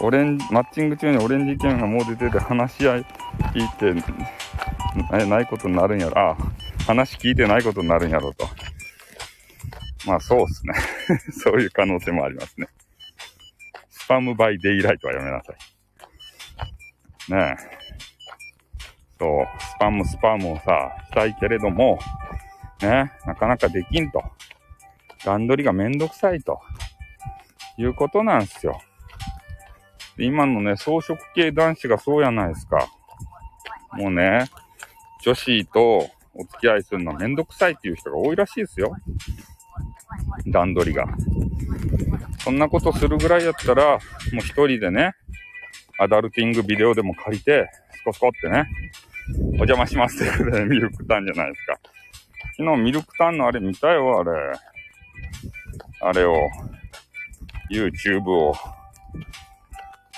[0.00, 3.06] オレン、マッチング中にオレンジイケメンがもう出てて話し合い
[3.52, 4.04] 聞いて、
[5.12, 6.18] え、ないことになるんやろ。
[6.18, 6.36] あ、
[6.86, 8.48] 話聞いてないことになるんやろと。
[10.08, 10.72] まあそうっすね。
[11.30, 12.66] そういう可能性もありますね。
[13.90, 17.32] スパムバイデイライトはやめなさい。
[17.32, 17.78] ねえ。
[19.20, 21.98] そう、スパムスパムをさ、したいけれども、
[22.80, 24.22] ね、なかなかできんと。
[25.26, 26.58] 段取りがめんどくさいと。
[27.76, 28.80] いうことなんですよ。
[30.18, 32.88] 今のね、装飾系男子がそうやないですか。
[33.92, 34.46] もうね、
[35.22, 38.96] 女子とお付き合いするのめんどくさいっていう人が多いらしいですよ。
[40.46, 41.06] 段取りが。
[42.38, 43.98] そんなことするぐらいやったら、も
[44.34, 45.14] う一人でね、
[45.98, 48.66] アダルティングビデオでも借りて、スコスコってね、
[49.52, 51.78] お邪魔しますってことでミルクタンじゃないですか。
[52.56, 54.30] 昨日ミルクタンのあれ見たよ、あれ。
[56.00, 56.48] あれを、
[57.70, 58.54] YouTube を、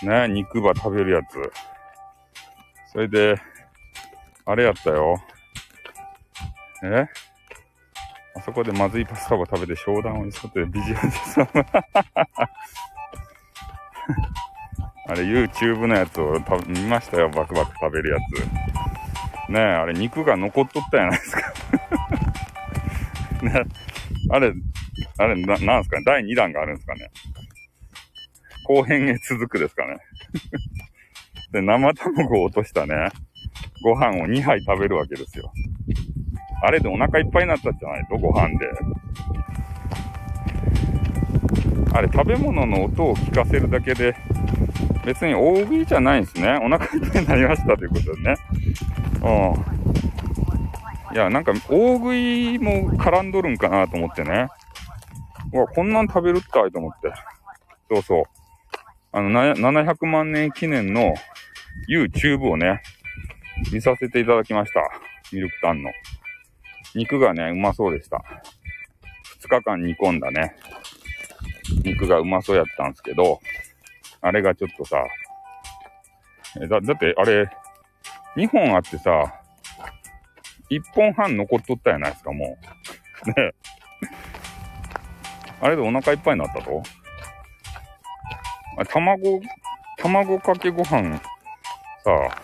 [0.03, 1.53] ね、肉ば食べるやつ。
[2.93, 3.41] それで、
[4.45, 5.23] あれやったよ。
[6.83, 7.07] え？
[8.37, 11.49] あそこでまずいパスタを食べて商談を急ってビジュアルでさ、
[15.07, 18.19] あれ YouTube のやつを見ましたよ、バクバク食べるや
[19.49, 19.51] つ。
[19.51, 21.41] ねえ、あれ肉が残っとったやないですか。
[23.43, 23.65] ね
[24.31, 24.53] あれ、
[25.19, 27.11] あれ、な、なんすかね第2弾があるんですかね
[28.65, 29.97] 後編へ続くですかね
[31.51, 33.11] で、生卵を落としたね、
[33.83, 35.53] ご飯を2杯食べるわけですよ。
[36.63, 38.71] あれでお腹いっぱいになったじゃないと、ご飯で？
[41.93, 44.15] あれ、食べ物の音を聞かせるだけで、
[45.05, 46.59] 別に大食いじゃないんですね。
[46.63, 48.37] お腹いっぱいになりましたということでね。
[49.23, 51.15] うん。
[51.15, 54.49] いや、なんか、大食いも絡んどるんかなと思ってね。
[55.53, 57.13] うわ、こんなん食べるったいと思って。
[57.91, 58.25] そうそう。
[59.11, 61.15] あの、700万年記念の
[61.89, 62.81] YouTube をね、
[63.73, 64.81] 見させていただきました。
[65.33, 65.91] ミルクタンの。
[66.95, 68.23] 肉がね、うまそうでした。
[69.41, 70.57] 2日間煮込んだね、
[71.85, 73.41] 肉がうまそうやったんですけど、
[74.21, 75.03] あれがちょっとさ、
[76.61, 77.49] えだ、だってあれ、
[78.37, 79.35] 2本あってさ、
[80.71, 82.59] 1本半残っとったやないですか、も
[83.27, 83.41] う。
[83.41, 83.53] ね
[85.63, 86.83] あれでお腹いっぱいになったと？
[88.79, 89.41] あ卵、
[89.99, 92.41] 卵かけご飯、さ、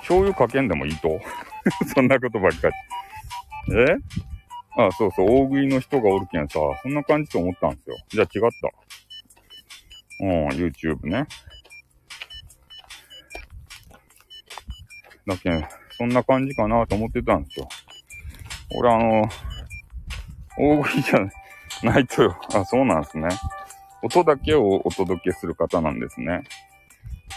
[0.00, 1.20] 醤油かけんでもいいと？
[1.94, 2.74] そんなことばっかり。
[3.72, 3.96] え？
[4.78, 7.96] あそうそう、大食いの人がおるけんさ、そんな感じと思ったんですよ。
[8.08, 10.24] じゃあ違った。
[10.24, 11.26] うん、YouTube ね。
[15.26, 15.64] だけん、
[15.96, 17.68] そんな感じかなと思ってたんですよ。
[18.76, 19.28] 俺あの、
[20.58, 21.18] 大食いじゃ
[21.82, 22.38] ないとよ。
[22.54, 23.28] あ、そうなんですね。
[24.02, 26.42] 音だけをお届けする方なんですね。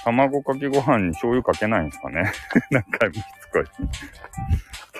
[0.04, 2.32] 卵かけご飯に醤油かけないんですかね。
[2.72, 3.66] なんかしつこい。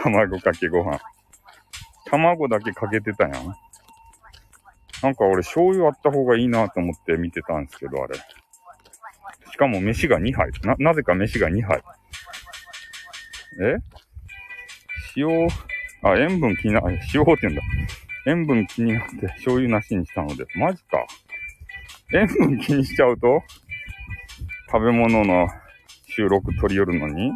[0.02, 1.00] 卵かけご飯。
[2.10, 3.56] 卵だけかけてたやん。
[5.02, 8.16] なんか俺醤油あった方がいいなと思って見てたんですけど、あれ。
[9.52, 10.52] しかも飯が2杯。
[10.64, 11.82] な、なぜか飯が2杯。
[13.62, 13.78] え？
[15.16, 15.48] 塩、
[16.04, 17.62] あ、塩分気にな、塩って言うんだ。
[18.26, 20.46] 塩分気になって醤油なしにしたので。
[20.56, 21.06] マジか。
[22.14, 23.42] 塩分気にしちゃうと？
[24.72, 25.48] 食べ物の
[26.08, 27.30] 収録取り寄るのに？
[27.30, 27.32] イ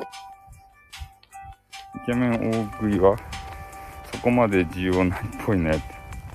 [2.06, 3.18] ケメン大食いは？
[4.24, 5.82] こまで重要ないっぽいねって。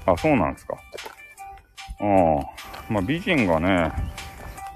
[0.06, 0.76] あ、そうなんですか。
[2.00, 2.92] ああ。
[2.92, 3.92] まあ、美人がね、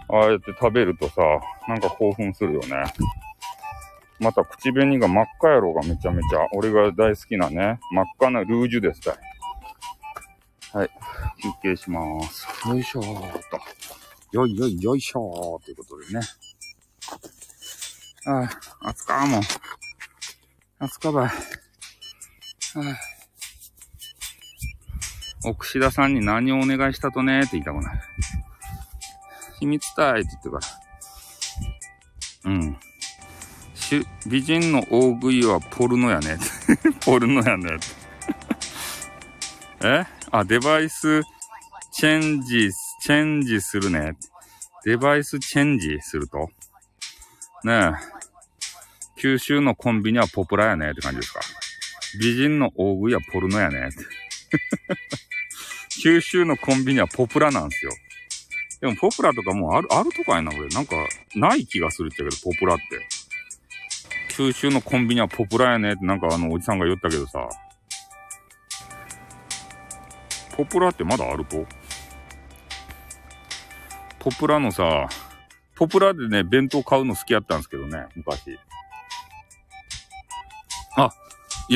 [0.09, 1.22] ああやって食べるとさ、
[1.68, 2.85] なんか興奮するよね。
[4.18, 6.46] また口紅が真っ赤やろがめちゃめちゃ。
[6.53, 9.16] 俺が大好きなね、真っ赤なルージュですたい。
[10.72, 10.91] はい。
[11.43, 12.47] 休憩しまーす。
[12.68, 13.61] よいしょーと。
[14.32, 16.20] よいよいよいしょーということでね。
[18.26, 18.49] あ
[18.82, 19.43] あ、暑かーもん。
[20.78, 21.30] 暑かばい。
[22.75, 22.83] は
[25.45, 28.01] あ、奥志田さんに何をお願いしたとねって言いたくない。
[29.61, 30.59] 秘密たいって言ってか
[32.45, 32.51] ら。
[32.51, 32.77] うん。
[33.75, 36.39] し美人の大食いはポルノやね。
[37.05, 37.79] ポルノやね。
[39.85, 40.07] え？
[40.31, 41.23] あ、デバイス
[41.93, 42.70] チェンジ、
[43.03, 44.16] チェンジするね。
[44.85, 46.51] デバイスチェンジすると？
[47.64, 47.93] ねえ。
[49.16, 51.41] 九州のコンビニはポプラやねって感じですか。
[52.19, 53.91] 美人の大食いはポルノやね。
[56.03, 57.93] 九州のコンビニはポプラなんですよ。
[58.81, 60.69] でもポプラとかもうある、あるとかやな、これ。
[60.69, 60.97] なんか、
[61.35, 62.85] ない気がするっちゃけど、ポプラって。
[64.35, 67.49] 九州のコンビニはポプラやねってなんかあのおじさんが言ったけどさ。
[70.57, 71.67] ポプラってまだあると？
[74.19, 75.09] ポプラのさ、
[75.75, 78.49] ポプラでね、弁当買うの好きやったんですけどね、昔。
[78.49, 78.59] いれ、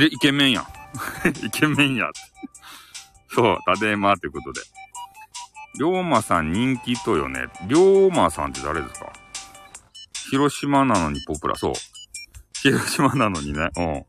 [0.05, 0.65] イケメンやん。
[1.47, 2.07] イケメンや。
[3.35, 4.61] そう、ただいまということで。
[5.79, 7.47] 龍馬さん人気とよね。
[7.67, 7.77] 龍
[8.11, 9.13] 馬さんって誰ですか？
[10.31, 11.57] 広島なのにポプラ。
[11.57, 11.73] そう。
[12.63, 13.69] 広島なのにね。
[13.77, 13.85] うん。
[13.85, 14.07] ね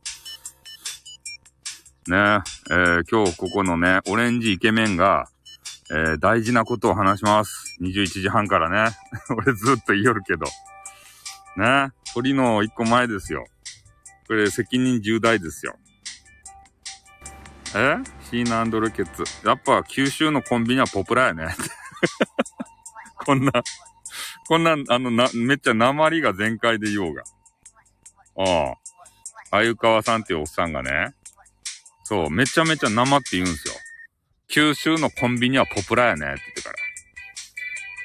[2.72, 5.28] えー今日ここのね、オレンジイケメンが、
[5.92, 7.78] えー大事なことを話します。
[7.82, 8.96] 21時半からね。
[9.36, 10.46] 俺ずっと言いよるけど。
[11.58, 13.46] ね鳥の一個前ですよ。
[14.28, 15.78] これ責任重大ですよ。
[17.76, 17.98] え？
[18.30, 19.24] シーナアンドルケッツ。
[19.48, 21.48] やっぱ九州のコンビニはポプラやね。
[23.26, 23.52] こんな、
[24.48, 27.24] こんな、あの、な、めっちゃ鉛が全開で言おうが。
[28.38, 29.58] ああ。
[29.58, 31.14] あゆかわさんっていうおっさんがね、
[32.04, 33.74] そう、めちゃめちゃ生って言うんすよ。
[34.50, 36.70] 九州のコンビニはポプラやねって言ってか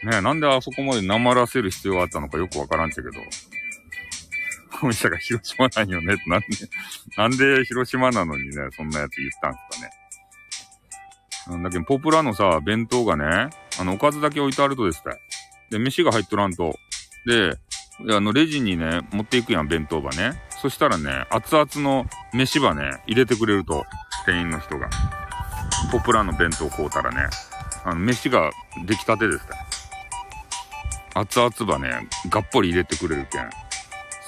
[0.05, 0.11] ら。
[0.13, 3.13] ねえ、なんであそこまで生らせる必要があったのかよくわからんちゃけど。
[4.83, 6.47] 本社が広島なんよねって なんで、
[7.17, 9.93] なんで広島なのにね、そんなやつ言ったんすかね。
[11.51, 15.15] うんだけど、ポプラのさ、弁当がね、あの、おかずだけ置いてあるとですね。
[15.71, 16.77] で、飯が入っとらんと。
[17.27, 17.57] で、
[18.05, 20.33] であの、レジにね、持っていくやん、弁当ばね。
[20.51, 23.85] そしたらね、熱々の飯ばね、入れてくれると、
[24.27, 24.89] 店員の人が。
[25.91, 27.29] ポプラの弁当買うたらね、
[27.85, 28.51] あの、飯が
[28.85, 29.43] 出来たてですね。
[31.15, 33.51] 熱々ばね、がっぽり入れてくれるけん。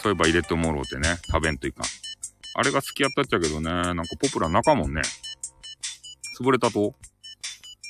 [0.05, 1.87] そういえば入れてもろうてね、食べんといかん。
[2.57, 5.01] あれが好きやったっちゃけどね、なんかポプラ中もんね。
[6.39, 6.95] 潰れたと？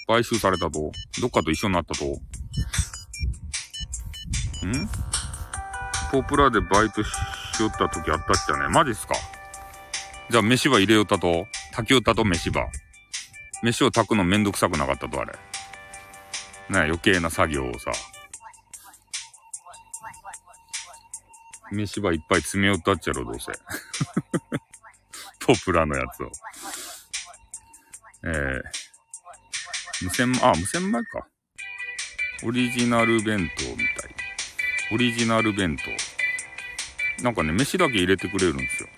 [0.06, 0.92] 買収されたと？
[1.20, 2.04] どっかと一緒になったと？
[2.04, 2.20] ん？
[6.12, 7.10] ポプラでバイトし
[7.58, 8.68] よった時あったっちゃね。
[8.68, 9.16] マジっすか？
[10.30, 11.48] じゃあ飯ば入れよったと？
[11.72, 12.68] 炊きよったと飯ば。
[13.64, 15.32] 飯を炊くのめんどくさくなかったとあれ。
[15.32, 15.38] ね
[16.82, 17.90] 余計な作業をさ。
[21.72, 23.52] 飯ばいっぱい詰めよったっちゃろ、どうせ。
[25.40, 26.30] ポプラのやつを。
[28.24, 31.26] えー、無洗、あ、無洗米か。
[32.44, 34.14] オリジナル弁当みたい。
[34.92, 35.76] オリジナル弁
[37.18, 37.22] 当。
[37.22, 38.88] なんかね、飯だけ入れてくれるんですよ。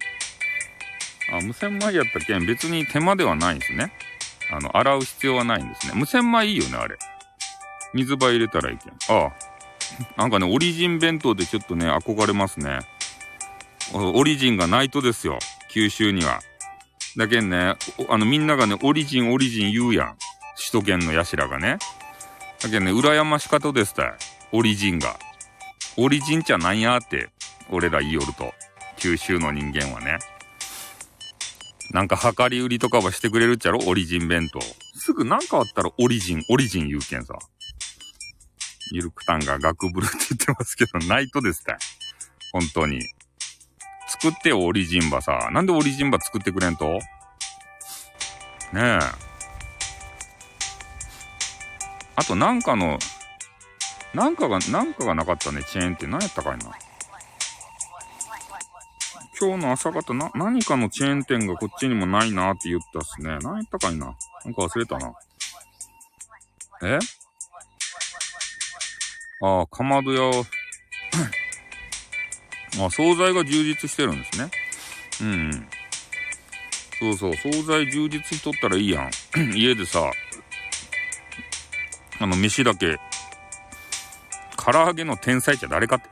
[1.32, 3.92] あ、無洗米やったけん、別に手間ではないんですね。
[4.52, 5.92] あの、洗う必要はないんですね。
[5.94, 6.96] 無洗米いいよね、あれ。
[7.94, 8.92] 水場入れたらいいけん。
[9.16, 9.45] ああ。
[10.16, 12.80] なんかね、オリジン弁当でちょっとね、憧れますね。
[13.94, 15.38] オリジンがないとですよ。
[15.70, 16.40] 九州には。
[17.16, 17.76] だけんね、
[18.08, 20.16] あの、みんながね、オリジン、オリジン言うやん。
[20.56, 21.78] 首都圏の奴がね。
[22.62, 24.12] だけんね、羨ましかとですたい。
[24.52, 25.18] オリジンが。
[25.96, 27.30] オリジンちゃなんやって、
[27.70, 28.52] 俺ら言いよると。
[28.98, 30.18] 九州の人間はね。
[31.92, 33.78] なんか量り売りとかはしてくれるっちゃろ？
[33.86, 34.60] オリジン弁当。
[34.98, 37.34] すぐなんかあったらオリジン、オリジン言うけんさ。
[38.92, 41.76] ゆるくたんがガクブルって言ってますけど、ないとですたい。
[42.52, 43.00] 本当に。
[44.08, 45.50] 作ってよ、オリジンバさ。
[45.52, 47.00] なんでオリジンバ作ってくれんと？
[48.72, 48.98] ねえ。
[52.14, 52.98] あとなんかの、
[54.14, 56.70] なんかが、なんかがなかったね、チェーンって何やったかいな。
[59.38, 63.36] 今日の朝方な、何かのチェーン店がこっちにもないなって言ったっすね。
[63.42, 64.16] 何やったかいな。
[64.44, 65.12] なんか忘れたな。
[66.82, 66.98] え？
[69.42, 70.32] ああ、かまど屋を
[72.84, 74.50] あ、惣菜が充実してるんですね。
[75.20, 75.68] うん、うん。
[76.98, 79.10] そうそう、惣菜充実しとったらいいやん。
[79.56, 80.10] 家でさ、
[82.18, 82.98] あの、飯だけ、
[84.56, 86.08] 唐揚げの天才っちゃ誰かって。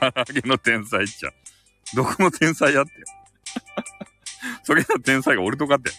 [0.00, 1.30] 唐揚げの天才っちゃ。
[1.94, 2.92] どこの天才やって。
[4.64, 5.90] それの天才が俺とかって。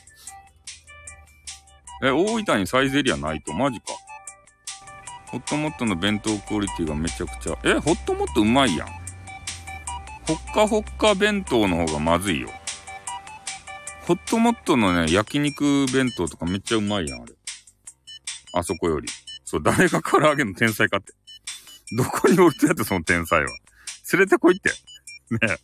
[2.04, 3.86] え、大分にサイゼリアないとマジか。
[5.32, 7.58] ホットモットの弁当クオリティがめちゃくちゃ。
[7.64, 8.88] え、ホットモットうまいやん。
[10.28, 12.50] ほっかほっか弁当の方がまずいよ。
[14.02, 17.34] ホットモットのね、焼肉弁当とかめっちゃうまいやん、あれ。
[18.54, 19.08] あそこより。
[19.46, 21.14] そう、誰が唐揚げの天才かって。
[21.96, 23.48] どこにおるとやって、その天才は。
[24.12, 24.70] 連れてこいって。
[24.70, 25.58] ねえ。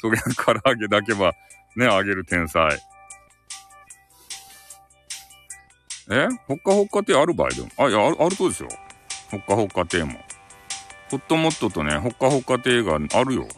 [0.00, 1.32] それが唐揚げだけは、
[1.74, 2.78] ね、あげる天才。
[6.10, 6.28] え？
[6.46, 7.68] ほっかほっか亭ある場合でも。
[7.78, 8.68] あ、いや、ある、あるとですよ。
[9.30, 10.20] ほっかほっか亭も。
[11.10, 13.48] ホットモットとね、ほっかほっか亭があるよ。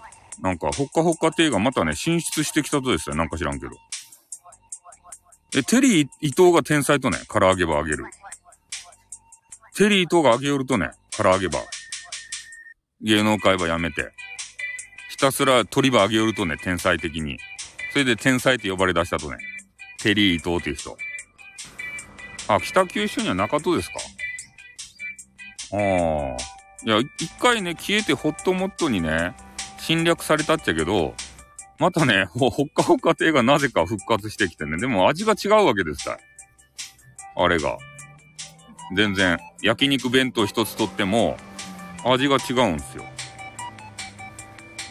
[0.41, 3.17] なんか、ほっかほっか亭がまたね、進出してきたとですよ。
[3.17, 3.73] なんか知らんけど。
[5.57, 8.05] え、テリー伊藤が天才とね、唐揚げ場あげる。
[9.75, 11.61] テリー伊藤があげよるとね、唐揚げ場。
[13.01, 14.13] 芸能界はやめて。
[15.11, 17.39] ひたすら鳥場あげよるとね、天才的に。
[17.93, 19.39] それで天才って呼ばれ出したとね。
[19.99, 20.99] テリー伊藤っていう人。
[22.49, 23.97] あ、北九州には中戸ですか？
[25.73, 25.79] ああ。
[26.85, 29.35] いや、一回ね、消えてホットモットにね、
[29.79, 31.15] 侵略されたっちゃけど、
[31.79, 34.79] またね、ほっかほか亭がなぜか復活してきてね。
[34.79, 36.19] でも味が違うわけですた。
[37.37, 37.77] あれが。
[38.95, 41.37] 全然、焼肉弁当一つとっても、
[42.05, 43.05] 味が違うんすよ。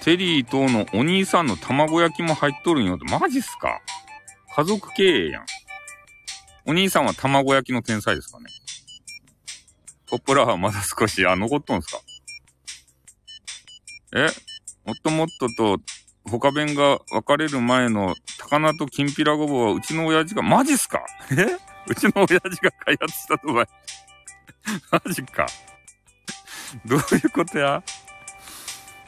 [0.04, 3.82] テリーとのお兄さんの卵焼きも入っとるんよって、マジっすか？
[4.56, 5.46] 家族経営やん。
[6.68, 8.46] お兄さんは卵焼きの天才ですかね。
[10.08, 12.02] ポップラーはまだ少し、あ、残っとんすか？
[14.16, 14.28] え？
[14.84, 15.78] もっともっとと、
[16.30, 21.06] 他弁が分かれる前の高菜ときんぴらごぼうはうちの親父が、マジっすか？
[21.32, 21.58] え？
[21.88, 23.68] うちの親父が開発したとば
[24.92, 25.46] マジか。
[26.86, 27.84] どういうことや？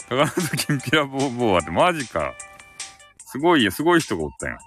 [0.10, 2.34] 高菜ときんぴらごぼうはってマジか。
[3.26, 4.58] すごいや、すごい人がおったやん。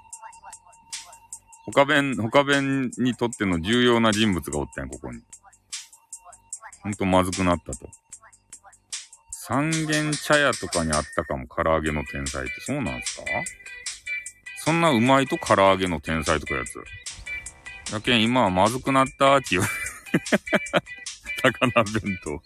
[1.67, 5.21] 他弁、他弁にとっての重要な人物がおったん、ここに。
[6.83, 7.89] ほんとまずくなったと。
[9.31, 12.53] 三軒茶屋とかにあったかも、唐揚げの天才って。
[12.61, 13.25] そうなんすか？
[14.65, 16.83] そんなうまいと唐揚げの天才とかやつ。
[17.93, 19.63] やけん、今はまずくなったーちよ。
[21.43, 22.43] 高菜弁当。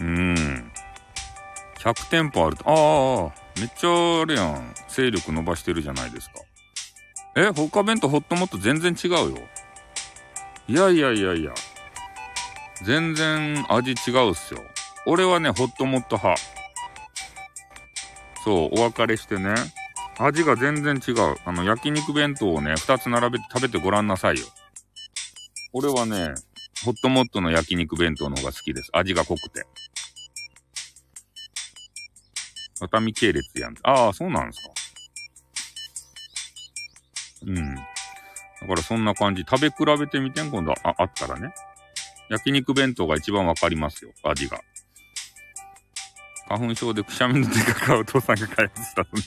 [0.00, 0.72] うーん。
[1.78, 2.64] 100店舗あると。
[2.66, 2.72] あ
[3.36, 4.74] あ、めっちゃあれやん。
[4.88, 6.34] 勢力伸ばしてるじゃないですか。
[7.36, 9.38] え、他弁とホットモット全然違うよ。
[10.66, 11.52] いやいやいやいや。
[12.84, 14.60] 全然味違うっすよ。
[15.06, 16.40] 俺はね、ホットモット派。
[18.44, 19.54] そう、お別れしてね。
[20.18, 21.36] 味が全然違う。
[21.44, 24.46] あの、焼肉弁当をね、二つ並べて食べてごらんなさいよ。
[25.72, 26.34] 俺はね、
[26.84, 28.90] ホットモットの焼肉弁当の方が好きです。
[28.92, 29.66] 味が濃くて。
[32.80, 33.74] 熱海系列やん。
[33.82, 34.70] ああ、そうなんですか。
[37.46, 37.74] うん。
[37.74, 37.82] だ
[38.66, 39.44] からそんな感じ。
[39.48, 41.52] 食べ比べてみてん、今度あ、あったらね。
[42.28, 44.60] 焼肉弁当が一番わかりますよ、味が。
[46.48, 49.24] 花粉症でくしゃみの出かかお父さんが開発したのね。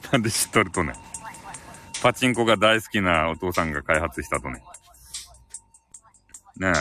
[0.12, 0.94] なんで知っとるとね。
[2.02, 4.62] パチンコが大好きなお父さんが開発したとね。
[6.56, 6.72] ねえ。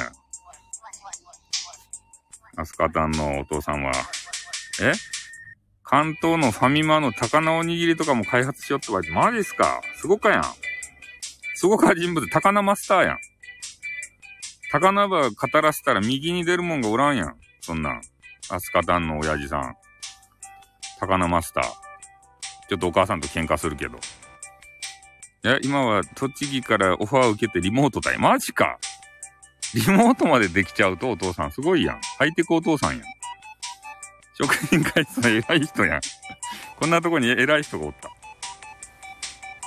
[2.55, 3.91] アスカタンのお父さんは、
[4.81, 4.93] え？
[5.83, 9.81] 関東のファミマの高菜おにぎりとかも開発しよって言われて、マジっすか？
[9.95, 10.43] すごかやん。
[11.55, 13.17] すごか人物、高菜マスターやん。
[14.71, 17.35] 高菜ば語らせたら右に出るもんがおらんやん。
[17.61, 18.01] そんなん。
[18.49, 19.75] アスカタンの親父さん。
[20.99, 21.63] 高菜マスター。
[22.69, 23.97] ちょっとお母さんと喧嘩するけど。
[23.97, 28.19] いや、今は栃木からオファーを受けてリモートだよ。
[28.19, 28.77] マジか。
[29.73, 32.01] リモートまでできちゃうとお父さんすごいやん。
[32.17, 33.01] ハイテクお父さんやん。
[34.39, 36.01] 職人会社の偉い人やん。
[36.79, 38.09] こんなとこに偉い人がおった。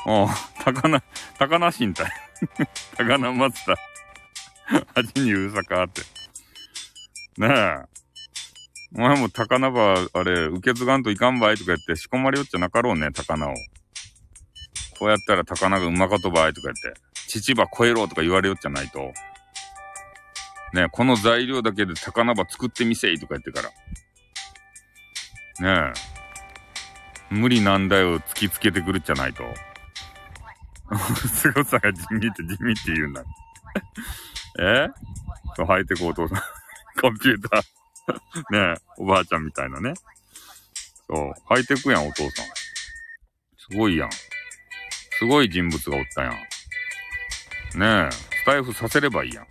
[0.06, 0.28] おう、
[0.64, 1.02] 高菜、
[1.38, 2.08] 高菜身体。
[2.96, 4.86] 高菜マスター。
[4.94, 6.02] 味にうるさかって。
[7.38, 7.90] ねえ。
[8.94, 13.54] お前も高菜ば、あれ、受け継がんといかんばいとか言って仕込まれよっちゃなかろうね、高菜を。
[15.00, 19.12] こうやったら高菜がうまかとばいとか言って、父ば超えろとか言われよっちゃないと。
[20.74, 23.70] ね、この材料だけで高菜ば作ってみせいとか言ってから。
[25.60, 25.92] ね
[27.30, 27.34] え。
[27.34, 29.44] 無理なんだよ、突きつけてくるっちゃないと。
[31.28, 33.22] 凄さが地味って地味って言うんだ。
[34.58, 34.88] え？
[35.56, 36.42] そう、ハイテクお父さん。
[37.00, 37.62] コンピューター
[38.50, 39.94] ねえ、おばあちゃんみたいなね。
[41.08, 42.46] そう、ハイテクやん、お父さん。
[43.70, 44.10] すごいやん。
[44.12, 46.32] すごい人物がおったやん。
[47.78, 49.46] ねえ、スタイフさせればいいやん。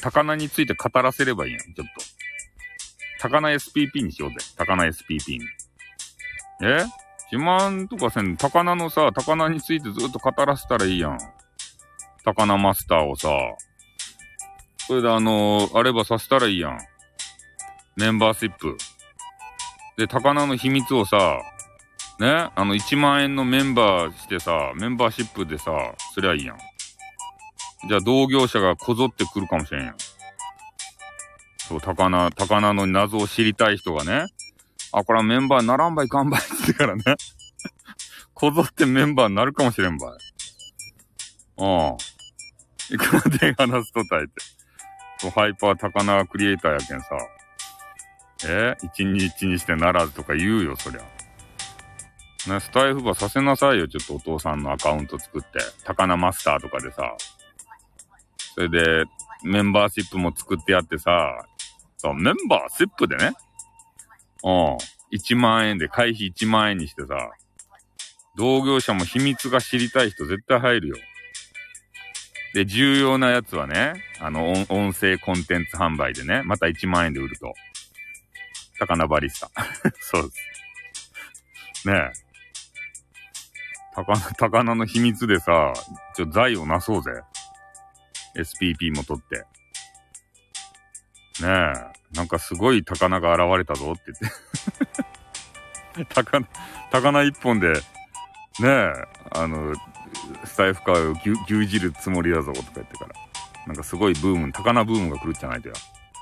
[0.00, 2.17] 高菜について語らせればいいやん、ちょっと。
[3.20, 4.36] 高菜 SPP にしようぜ。
[4.56, 5.40] 高菜 SPP に。
[6.62, 6.84] え？
[7.30, 11.18] 自慢とかせん、高菜のさ、高菜についてずっと語らせたらいいやん。
[12.24, 13.28] 高菜マスターをさ、
[14.86, 16.78] それであのー、あればさせたらいいやん。
[17.96, 18.76] メンバーシップ。
[19.98, 21.42] で、高菜の秘密をさ、
[22.18, 25.72] ね、あの、1万円のメンバーしてさ、メンバーシップでさ、
[26.14, 26.58] すりゃいいやん。
[27.88, 29.96] じゃあ、同業者がこぞってくるかもしれんやん。
[31.68, 34.26] そう、高菜、高菜の謎を知りたい人がね、
[34.90, 37.02] あ、これはメンバーならんばいかんばいってからね、
[38.32, 40.18] こぞってメンバーになるかもしれんばい。
[41.58, 41.96] うん。
[42.94, 45.30] いくらで話すとたいて。
[45.30, 47.06] ハイパー高菜クリエイターやけんさ。
[48.46, 48.76] え？
[48.82, 51.00] 一日にしてならずとか言うよ、そりゃ。
[52.50, 55.58] ね、スタイフばさせなさいよ、ちょっとお父さんのアカウント作って。
[55.84, 57.14] 高菜マスターとかでさ。
[58.54, 59.04] それで、
[59.42, 61.44] メンバーシップも作ってやってさ、
[61.98, 63.34] そう、メンバーシップでね。
[64.44, 64.76] うん。
[65.12, 67.30] 1万円で、会費1万円にしてさ、
[68.36, 70.96] 同業者も秘密が知りたい人絶対入るよ。
[72.54, 77.52] で、重要なやつはね、あの、音声コンテンツ販売でね、また1万円で売ると。
[78.78, 79.50] 高菜バリスタ。
[80.00, 80.34] そうで
[81.82, 81.88] す。
[81.88, 82.12] ねえ。
[83.94, 85.72] 高菜、高菜の秘密でさ、
[86.14, 87.10] ちょ、財をなそうぜ。
[88.36, 89.44] SPP も取って。
[91.42, 91.98] ねえ。
[92.14, 96.14] なんかすごい高菜が現れたぞって言って。
[96.14, 96.48] 高菜、
[96.90, 97.80] 高菜一本で、ね
[98.62, 98.92] え、
[99.32, 99.74] あの、
[100.44, 103.14] スタイフ界を牛耳るつもりだぞとか言ってから。
[103.66, 105.74] なんかすごいブーム、高菜ブームが来るっちゃないとや。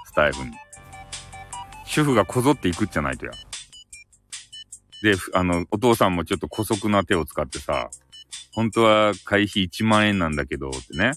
[0.04, 0.52] スタイフに。
[1.84, 3.32] 主婦がこぞっていくっちゃないとや。
[5.02, 7.90] で、あの、お父さんもちょっと古速な手を使ってさ、
[8.52, 11.12] 本当は会費1万円なんだけど、ってね。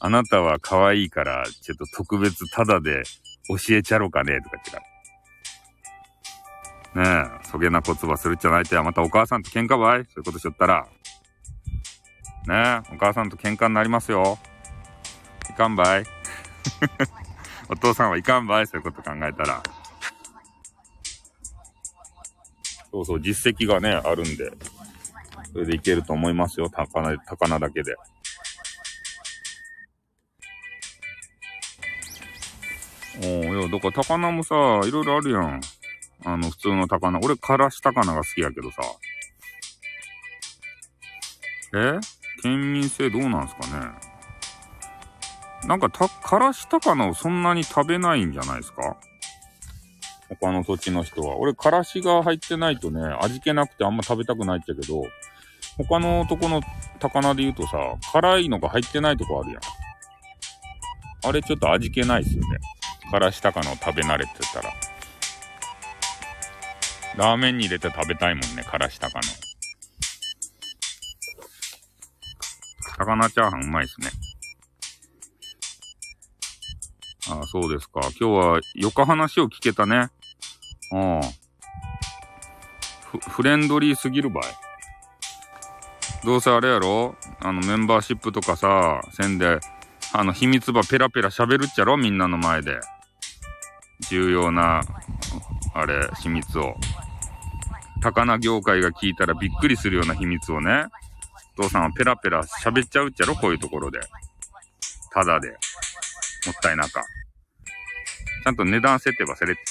[0.00, 3.02] あなたは可愛いから、ちょっと特別タダで
[3.48, 4.98] 教えちゃろうかね、とか言って。
[6.98, 7.04] ね
[7.42, 8.82] え、そげな言葉するっちゃないとや。
[8.82, 10.86] またお母さんと喧嘩ばいそういうことしよったら。
[12.46, 14.38] ねえ、お母さんと喧嘩になりますよ。
[15.50, 16.04] いかんばい
[17.68, 19.62] お父さんはいかんばいそういうこと考えたら。
[22.90, 24.50] そうそう、実績がね、あるんで。
[25.52, 26.68] それでいけると思いますよ。
[26.70, 27.94] 高菜、高菜だけで。
[33.20, 34.54] お、いや、だから高菜もさ、
[34.86, 35.60] いろいろあるやん。
[36.24, 37.20] あの、普通の高菜。
[37.22, 38.82] 俺、からし高菜が好きやけどさ。
[41.74, 41.98] え？
[42.42, 43.86] 県民性どうなんすかね？
[45.66, 48.96] なんか、た、からし高菜をそんなに食べないんじゃないですか？
[50.28, 51.36] 他の土地の人は。
[51.36, 55.02] 俺、からしが入ってないとね、味気なくてあんま食べたくないっちゃけど、
[55.76, 56.60] 他のとこの
[57.00, 57.78] 高菜で言うとさ、
[58.12, 59.60] 辛いのが入ってないとこあるやん。
[61.28, 62.58] あれちょっと味気ないっすよね。
[63.10, 64.72] からし高菜を食べ慣れてたら。
[67.16, 69.34] ラーメンに入れて食べたいもんね、からし高菜。
[72.96, 74.10] 高菜チャーハンうまいっすね。
[77.30, 78.00] ああ、そうですか。
[78.02, 80.10] 今日は、よか話を聞けたね。
[80.92, 81.20] うん。
[83.10, 84.44] フ、フレンドリーすぎるばい。
[86.24, 87.16] どうせあれやろ？
[87.40, 89.60] あの、メンバーシップとかさ、せんで、
[90.12, 91.96] あの、秘密ばペラペラ喋るっちゃろ？
[91.96, 92.80] みんなの前で。
[94.10, 94.82] 重要な、
[95.74, 96.74] あれ、秘密を。
[98.00, 100.86] 高菜業界が聞いたらびっくりするような秘密をね、
[101.58, 104.00] お父さんはペラペラ喋っちゃうっちゃろこういうところで。
[105.12, 105.48] ただで。
[106.46, 107.02] もったいなか。
[108.44, 109.62] ちゃんと値段設定ばせれて。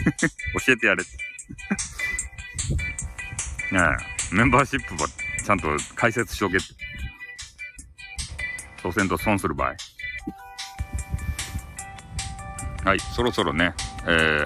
[0.66, 1.10] 教えてやれて。
[3.72, 3.80] ね
[4.32, 6.66] え、メンバーシップばちゃんと解説しとけって。
[8.82, 9.76] そうせんと損する場合。
[12.90, 13.72] はい、そろそろね、
[14.04, 14.44] え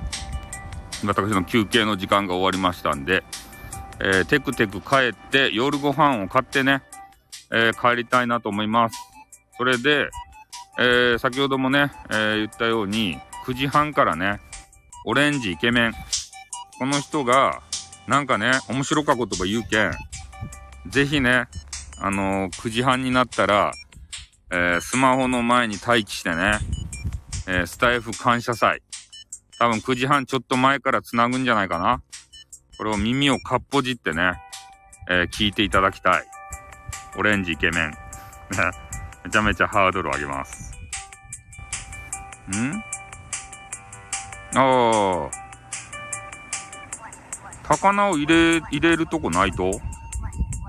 [1.01, 3.25] ー、私の休憩の時間が終わりましたんで、
[4.01, 6.83] えー、テクテク帰って夜ご飯を買ってね、
[7.51, 8.99] えー、帰りたいなと思います。
[9.57, 10.11] それで、
[10.79, 14.41] えー、先ほどもね、えー、言ったように、9時半からね、
[15.07, 15.95] オレンジイケメン。
[16.79, 17.63] この人が、
[18.07, 19.93] なんかね、面白かことば言うけん、
[20.91, 21.47] ぜひね、
[21.99, 23.73] あのー、9時半になったら、
[24.51, 26.59] えー、スマホの前に待機してね、
[27.47, 28.83] えー、スタイフ感謝祭。
[29.59, 32.03] 多分9時半ちょっと前から繋ぐんじゃないかな。
[32.79, 34.35] これを耳をかっぽじってね、
[35.09, 36.25] えー、聞いていただきたい。
[37.17, 37.93] オレンジイケメン。
[39.25, 40.73] めちゃめちゃハードル上げます。
[42.51, 42.83] ん？
[44.57, 45.31] ああ。
[47.63, 49.81] 高菜を入れ、入れるとこないと？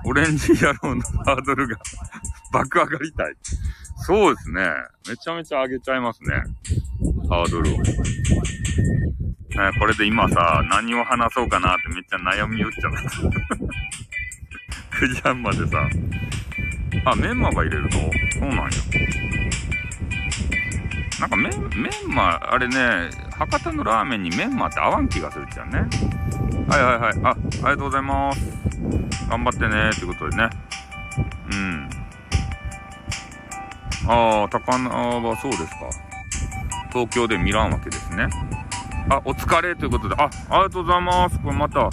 [0.04, 1.76] オレンジ野郎のハードルが
[2.52, 3.34] 爆上がりたい。
[3.96, 4.62] そうですね。
[5.08, 6.34] めちゃめちゃ上げちゃいますね。
[7.28, 7.78] ハードルを。
[7.78, 7.88] ね、
[9.78, 13.00] これで今さ、何を話そうかなってめっちゃ悩みよっちゃった。
[15.06, 15.88] 9時半までさ。
[17.04, 18.62] あ、メンマが入れるとそうなんや。
[21.20, 25.88] なんかメン、メンマ、あれね、博多のラーメンにメンマって合わん気がするっちゃね。
[26.68, 27.14] はいはいはい。
[27.24, 28.40] あ、ありがとうございます。
[29.28, 30.50] 頑張ってね、ってことでね。
[34.08, 35.90] ああ、高菜はそうですか。
[36.92, 38.28] 東京で見らんわけですね。
[39.08, 41.38] あ、お疲れということで、あ、ありがとうございます。
[41.40, 41.90] これまた、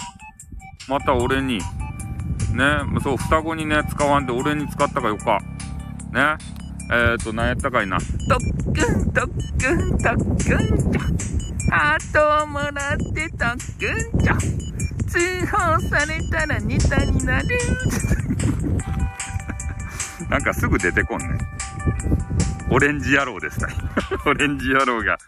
[0.88, 1.62] また俺に、ね、
[3.02, 5.40] そう、双子にね、使わんで俺に使ったかよか。
[6.12, 6.36] ね。
[6.92, 7.98] えっ、ー、と、何やったかいな。
[8.28, 8.40] 特
[8.72, 11.02] 訓、特訓、特訓じゃ。
[11.76, 12.70] ハートをもらっ
[13.12, 14.36] て特訓じゃ。
[15.08, 17.48] 通報されたらネタになる。
[20.28, 21.26] なんかすぐ出てこんね。
[22.70, 23.68] オレンジ野郎でした。
[24.28, 25.18] オレンジ野郎が、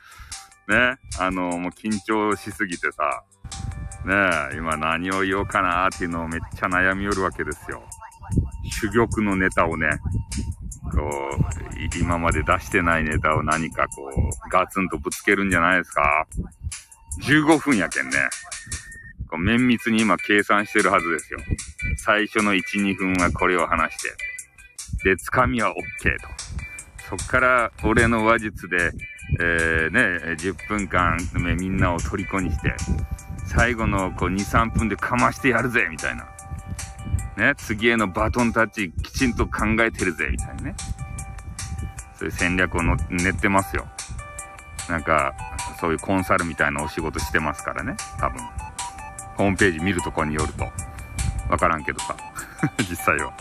[0.68, 3.22] ね、あの、もう緊張しすぎてさ、
[4.04, 7.82] ね、今何を言おうかなっていうのをめっちゃ悩みよるわけですよ。
[8.80, 9.88] 珠玉のネタをね、
[10.92, 16.26] こう、今まで出してないネタを何かこう、ガツンとぶつけるんじゃないですか
[17.22, 18.18] 15分やけんね。
[19.28, 21.40] こう綿密に今計算してるはずですよ。
[21.98, 24.35] 最初の1、2分はこれを話して。
[25.04, 25.74] で、つかみは OK
[26.20, 26.28] と。
[27.08, 28.90] そっから俺の話術で、
[29.40, 31.18] えー、ね、10分間
[31.56, 32.74] みんなを虜にして、
[33.46, 36.26] 最後のこう2、3分でかましてやるぜみたいな。
[37.36, 40.74] ね、次へのバトンタッチきちんと考えてるぜみたいなね。
[42.18, 43.86] そういう戦略をの練ってますよ。
[44.88, 45.34] なんか、
[45.80, 48.40] そういうコンサルみたいなお仕事してますからね、多分。
[49.36, 50.64] ホームページ見るとこによると。
[51.50, 52.16] わからんけどさ。
[52.88, 53.32] 実際は。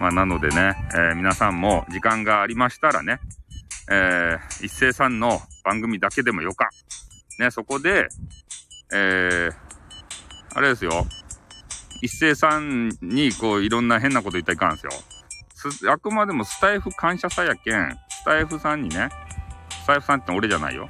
[0.00, 3.20] まあ、なのでね、えー、皆さんも時間がありましたらね、
[3.90, 6.68] えー、一斉さんの番組だけでもよか。
[7.38, 8.08] ね、そこで、
[8.92, 9.54] えー、
[10.54, 11.06] あれですよ。
[12.00, 15.92] 一斉さんに、こう、いろんな変なこと言ったらいかんですよ。
[15.92, 19.08] あくまでもスタイフ感謝祭やけん、スタイフさんにね、
[19.82, 20.88] スタイフさんって俺じゃないよ。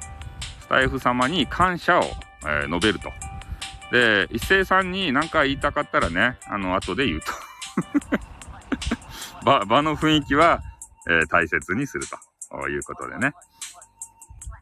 [0.61, 2.03] スタイフ様に感謝を、
[2.43, 3.11] えー、述べると。
[3.91, 7.31] で、一斉さんに何か言いたかったらね、あの、後で言うと。
[9.45, 10.61] 場、場の雰囲気は、
[11.07, 12.05] えー、大切にする
[12.51, 13.33] ということでね。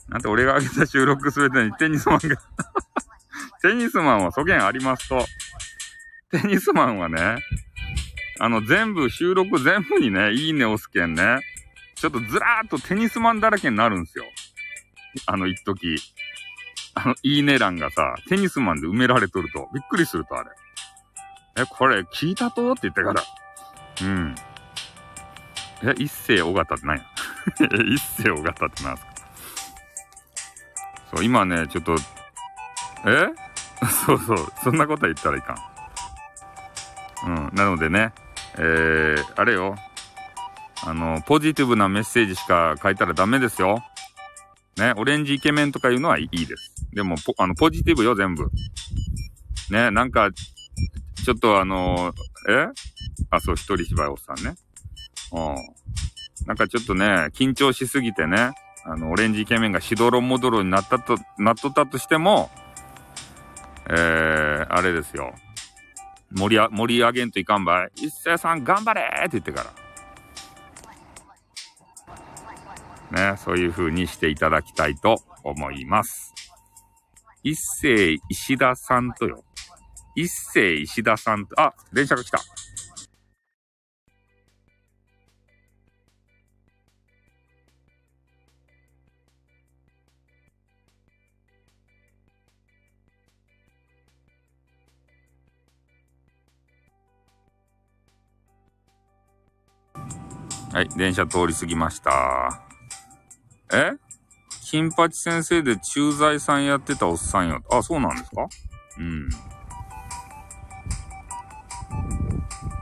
[0.09, 2.37] なんて俺が挙げた収録すべてにテニスマンが
[3.61, 5.25] テニスマンは素言ありますと、
[6.31, 7.37] テニスマンはね、
[8.39, 11.39] あの全部、収録全部にね、いいね押すけんね、
[11.95, 14.25] ちょっとずらーっとテニスマンだらけになるんすよ。
[15.25, 15.97] あの、一時。
[16.93, 20.49] あの、いいね欄がさ、テニスマンで埋められとると、びっくりするとあれ。
[21.57, 22.71] え、これ聞いたと？
[22.71, 23.21] って言ってから。
[24.01, 24.35] うん。
[25.83, 27.03] え、一世尾形って何や
[27.93, 29.13] 一世尾形って何ですか？
[31.15, 31.95] そう、今ね、ちょっと、
[33.05, 33.27] え？
[34.05, 35.57] そうそう、そんなことは言ったらいかん。
[37.27, 38.13] うん、なのでね、
[38.57, 39.75] えー、あれよ、
[40.83, 43.83] あの、ポジティブなメッセージしか書いたらダメですよ。
[44.77, 46.73] ね、オレンジイケメンとかいうのはいいです。
[46.93, 48.49] でも、ポ、あの、ポジティブよ、全部。
[49.69, 52.69] ね、なんか、ちょっとあのー、え？
[53.29, 54.55] あ、そう、一人芝居おっさんね。
[55.33, 55.55] うん。
[56.47, 58.53] なんかちょっとね、緊張しすぎてね、
[58.85, 62.49] あの、オレンジイケメンがしどろもどろになったと、なっとったとしても、
[63.89, 65.33] えー、あれですよ。
[66.31, 67.91] 盛りあ、盛り上げんといかんばい。
[67.95, 69.65] 一斉さん頑張れって言ってか
[73.11, 73.31] ら。
[73.31, 76.33] ね、そういう風にしていただきたいと思います。
[77.43, 79.43] 一斉石田さんとよ。
[80.15, 82.39] 一斉石田さんと、あ、電車が来た。
[100.77, 102.61] はい、電車通り過ぎました。
[103.73, 103.93] え？
[104.63, 107.63] 金八先生で駐在さんやってたおっさんよ。
[107.71, 108.47] あ、そうなんですか？
[108.99, 109.27] うん。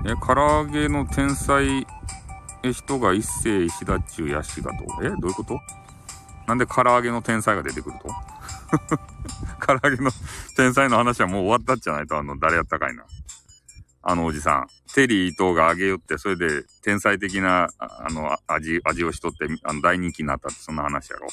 [0.06, 1.88] え、唐揚げの天才
[2.70, 4.84] 人が一世石田中やしがと。
[5.02, 5.58] えどういうこと？
[6.48, 8.10] なんで唐揚げの天才が出てくると？
[9.66, 10.12] 唐揚げの
[10.58, 13.06] 天才の話はもう終わったっじゃないと、あの、誰やったかいな。
[14.08, 14.68] あのおじさん。
[14.94, 21.28] テリー伊藤があげよって、それで天才的な、あの、味、味をしとって、あの、大人気になったって、そんな話やろ。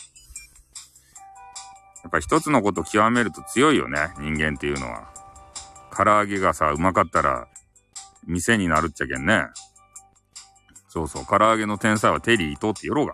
[2.02, 5.12] やっぱ一つのこと極めると強いよね、人間っていうのは。
[5.94, 7.46] 唐揚げがさ、うまかったら、
[8.26, 9.48] 店になるっちゃけんね。
[10.88, 13.12] そうそう、唐揚げの天才はテリー伊藤って言ろが。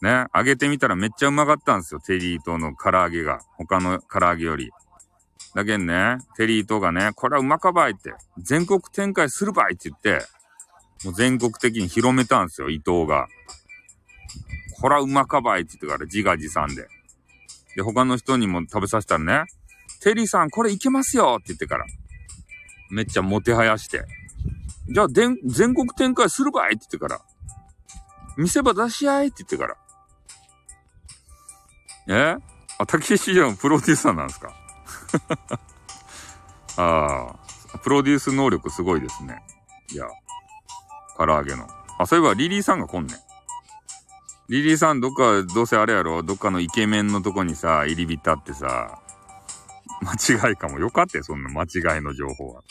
[0.00, 3.40] ね、揚げてみたらめっちゃうまかったんですよ、テリー伊藤の唐揚げが。
[3.58, 4.70] 他の唐揚げより。
[5.56, 10.22] だけんね、テリーとがね、これはうまかばいって、全国展開するばいって言って、
[11.02, 13.26] もう全国的に広めたんですよ、伊藤が。
[14.78, 16.88] これはうまかばいって言ってから自画自賛で。
[17.74, 19.50] で、他の人にも食べさせたらね、
[20.02, 21.86] テリーさんこれいけますよって言ってから。
[22.90, 24.04] めっちゃもてはやして。
[24.90, 25.38] じゃあ、全
[25.74, 27.22] 国展開するばいって言ってから。
[28.36, 29.74] 見せ場出し合いって言ってか
[32.08, 32.36] ら。
[32.36, 32.36] え？
[32.76, 34.54] あ、たけしじゃんプロデューサーなんですか？
[36.78, 37.34] あ
[37.74, 39.42] あ、プロデュース能力すごいですね。
[39.90, 40.06] いや、
[41.16, 41.66] 唐揚げの。
[41.98, 43.16] あ、そういえばリリーさんが来んねん。
[44.48, 46.22] リリーさんどっか、どうせあれやろ？
[46.22, 49.00] どっかのイケメンのとこにさ、入り浸ってさ、
[50.02, 50.78] 間違いかも。
[50.78, 52.62] よかったよ、そんな間違いの情報は。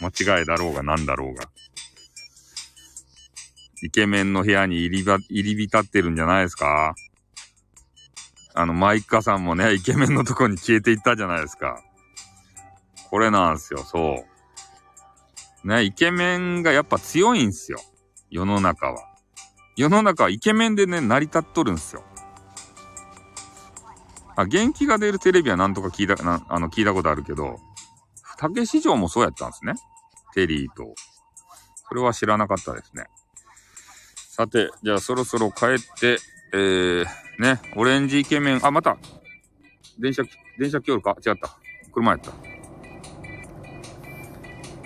[0.00, 1.48] 間違いだろうが何だろうが。
[3.82, 6.94] イケメンの部屋に入り、入り浸ってるんじゃないですか？
[8.54, 11.82] あの、マイカさんもね、イケメンのとこに消えていったじゃないですか。
[13.10, 14.24] これなんすよ、そ
[15.64, 15.68] う。
[15.68, 17.80] ね、イケメンがやっぱ強いんすよ。
[18.30, 19.14] 世の中は。
[19.76, 22.04] 世の中はイケメンでね、成り立っとるんすよ。
[24.36, 27.58] あ、元気が出るテレビはなんとか聞いた、なあの、聞いたことあるけど、
[28.38, 29.74] 竹市場もそうやったんですね。
[30.32, 30.94] テリーと。
[31.88, 33.06] それは知らなかったですね。
[34.16, 35.68] さて、じゃあそろそろ帰っ
[36.00, 36.18] て、
[36.56, 37.04] えー、
[37.40, 38.96] ね、オレンジイケメン、あ、また
[39.98, 40.22] 電車、
[40.56, 41.16] 電車来よるか？
[41.26, 41.58] 違った。
[41.92, 42.30] 車やった。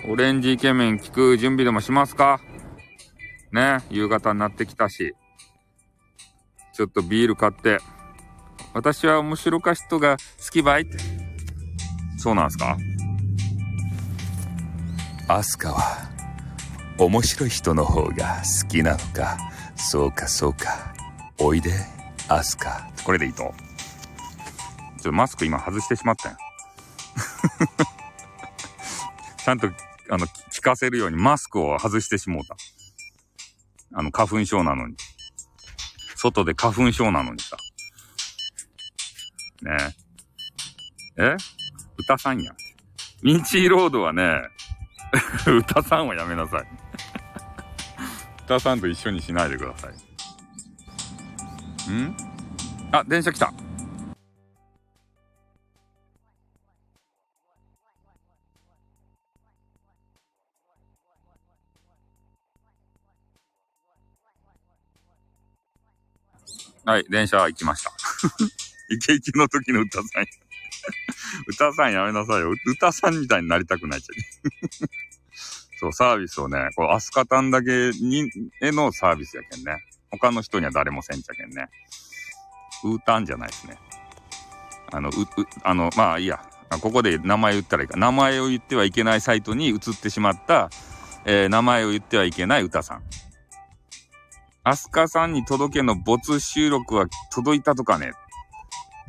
[0.09, 2.41] オレンジイケメン聞く準備でもしますか？
[3.51, 5.13] ね、夕方になってきたし。
[6.73, 7.77] ちょっとビール買って。
[8.73, 10.97] 私は面白か人が好きばいって。
[12.17, 12.77] そうなんすか？
[15.27, 16.09] アスカは
[16.97, 19.37] 面白い人の方が好きなのか？
[19.75, 20.95] そうかそうか
[21.41, 21.71] おいで
[22.27, 23.43] アスカこれでいいと。
[23.43, 23.53] ちょっ
[25.03, 26.37] とマスク今外してしまったよ。
[29.37, 29.67] ちゃんと、
[30.09, 32.57] あの、聞かせるようにマスクを外してしもうた。
[33.93, 34.97] あの、花粉症なのに。
[36.15, 37.55] 外で花粉症なのにさ。
[39.61, 39.95] ね
[41.17, 41.23] え。
[41.23, 41.37] え？
[41.97, 42.53] 歌さんや。
[43.23, 44.41] ミンチーロードはね、
[45.47, 46.67] 歌さんはやめなさい。
[48.45, 50.08] 歌さんと一緒にしないでください。
[51.91, 52.15] ん？
[52.91, 53.53] あ、電車来た。
[66.85, 67.91] はい、電車行きました。
[68.89, 70.25] イケイケの時の歌さん。
[71.47, 72.51] 歌さんやめなさいよ。
[72.65, 74.13] 歌さんみたいになりたくないっちゃ
[74.85, 74.89] う。
[75.79, 78.29] そう、サービスをね、こう、アスカタンだけに、
[78.61, 79.77] へのサービスやけんね。
[80.11, 81.69] 他の人には誰もせんちゃけんね。
[82.83, 83.77] ウータンじゃないですね。
[84.91, 85.25] あの、う、う、
[85.63, 86.41] あの、まあいいや。
[86.81, 87.97] ここで名前言ったらいいか。
[87.97, 90.69] 名前を言ってはいけないサイトに移ってしまった、
[91.25, 93.03] えー名前を言ってはいけない歌さん。
[94.63, 98.11] アスカさんに届けの没収録は届いたとかね。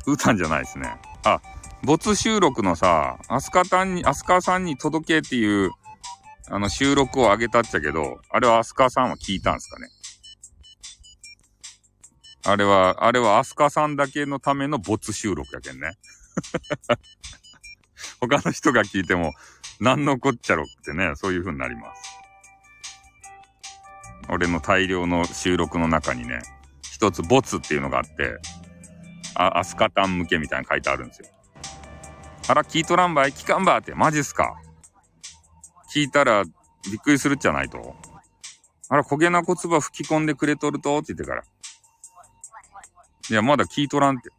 [0.07, 0.91] うーたんじゃないですね。
[1.23, 1.39] あ、
[1.83, 5.71] 没収録のさ、アスカタンに、アスカさんに届けっていう、
[6.49, 9.87] あの収録を上げたっちゃけど、あれはアスカさんは聞いたんすかね。
[12.43, 15.91] あれは、あれはアスカさんだけのための没収録やけんね。
[18.19, 19.33] 他の人が聞いても、
[19.79, 22.01] 何のこっちゃろってね、そういう風になります。
[24.29, 26.39] 俺の大量の収録の中にね、
[26.81, 28.39] 一つボツっていうのがあって、
[29.35, 31.27] あ、アスカタン向けみたいな書いてあるんですよ。
[32.47, 33.31] あら、聞いとらんばい？
[33.31, 34.55] 聞かんばって、マジっすか？
[35.93, 36.51] 聞いたら、び
[36.95, 37.95] っくりするっちゃないと。
[38.89, 40.97] あら、焦げな骨葉吹き込んでくれとると？
[40.99, 41.43] って言ってから。
[43.31, 44.29] いや、まだ聞いとらんって。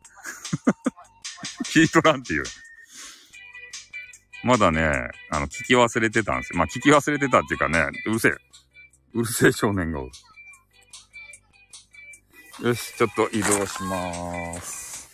[1.64, 2.44] 聞いとらんっていう。
[4.44, 6.58] まだね、あの、聞き忘れてたんですよ。
[6.58, 8.32] まあ、聞き忘れてたっていうかね、うるせえ。
[9.14, 10.10] うるせえ少年がおる。
[12.68, 15.08] よし、ちょっと移動しまーす。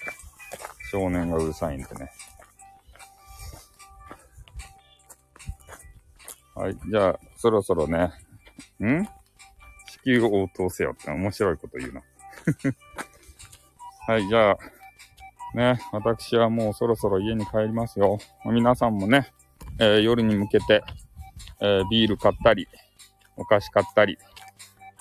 [0.90, 2.10] 少年がうるさいんでね。
[6.56, 8.12] はい、じゃあ、そろそろね、
[8.80, 9.04] ん？
[9.86, 12.02] 地球を応答せよって面白いこと言うな。
[14.08, 14.58] はい、じゃあ、
[15.54, 18.16] ね、私はもうそろそろ家に帰りますよ。
[18.46, 19.30] 皆さんもね、
[19.78, 20.82] えー夜に向けて、
[21.60, 22.66] えービール買ったり、
[23.36, 24.16] お菓子買ったり、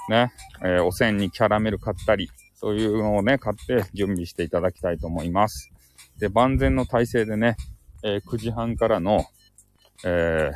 [0.10, 5.72] ね、えーおせんにキャラメル買ったり、そういうのをね、買って準備していただきたいと思います。
[6.20, 7.56] で、万全の体制でね、
[8.04, 9.24] え9時半からの、
[10.04, 10.52] え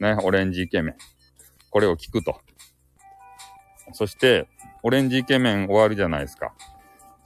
[0.00, 0.94] ね、オレンジイケメン。
[1.68, 2.40] これを聞くと。
[3.92, 4.48] そして、
[4.82, 6.54] オレンジイケメン終わるじゃないですか。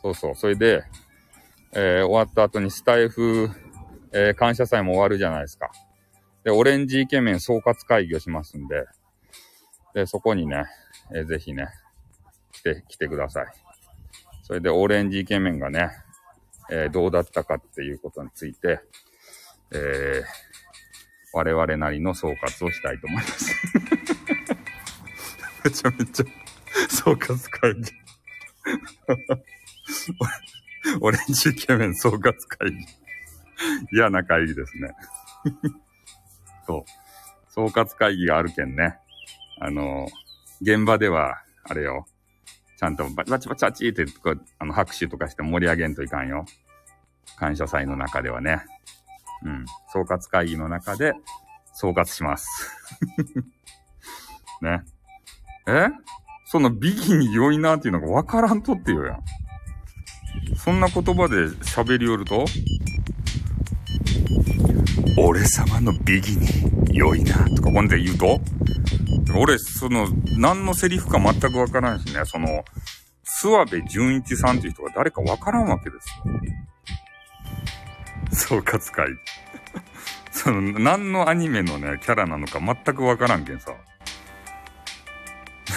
[0.03, 0.37] そうそう。
[0.37, 0.85] それで、
[1.75, 3.51] えー終わった後にスタイフ、
[4.13, 5.71] えー感謝祭も終わるじゃないですか。
[6.45, 8.87] で、オレンジイケメン総括会議をしますんで、
[9.95, 10.65] で、そこにね、
[11.15, 11.69] えーぜひね、
[12.53, 13.47] 来て、来てください。
[14.43, 15.91] それで、オレンジイケメンがね、
[16.71, 18.81] えーどうだったかっていうことについて、
[19.73, 20.27] えー
[21.35, 23.55] 我々なりの総括をしたいと思います。
[25.65, 26.27] めちゃめちゃ
[26.91, 27.93] 総括会議。
[31.01, 32.87] オレンジイケメン総括会議。
[33.93, 34.95] 嫌な会議ですね。
[36.67, 36.85] そう。
[37.49, 38.99] 総括会議があるけんね。
[39.61, 40.09] あの、
[40.61, 42.07] 現場では、あれよ。
[42.83, 46.45] ちゃんとバチバチバチってこうあの拍手とかして盛り上げんといかんよ。
[47.37, 48.65] 感謝祭の中ではね。
[49.45, 49.65] うん。
[49.93, 51.13] 総括会議の中で
[51.75, 52.49] 総括します。
[54.61, 54.83] ね。
[55.69, 55.91] え？
[56.47, 59.21] そのビギに良いなっていうのがわからんとってよやん。
[60.57, 62.45] そんな言葉で喋りよると
[65.19, 68.41] 俺様のビギに良いなとかほんで言うと
[69.35, 72.65] 俺、その、何のセリフか全くわからんしね、その、
[73.43, 76.09] 諏訪部純一さんっていう人が誰かわからんわけです
[78.51, 78.53] よ。
[78.59, 79.09] 総括会。
[80.31, 83.73] その、何のアニメのね、キャラなのか全くわからんけんさ。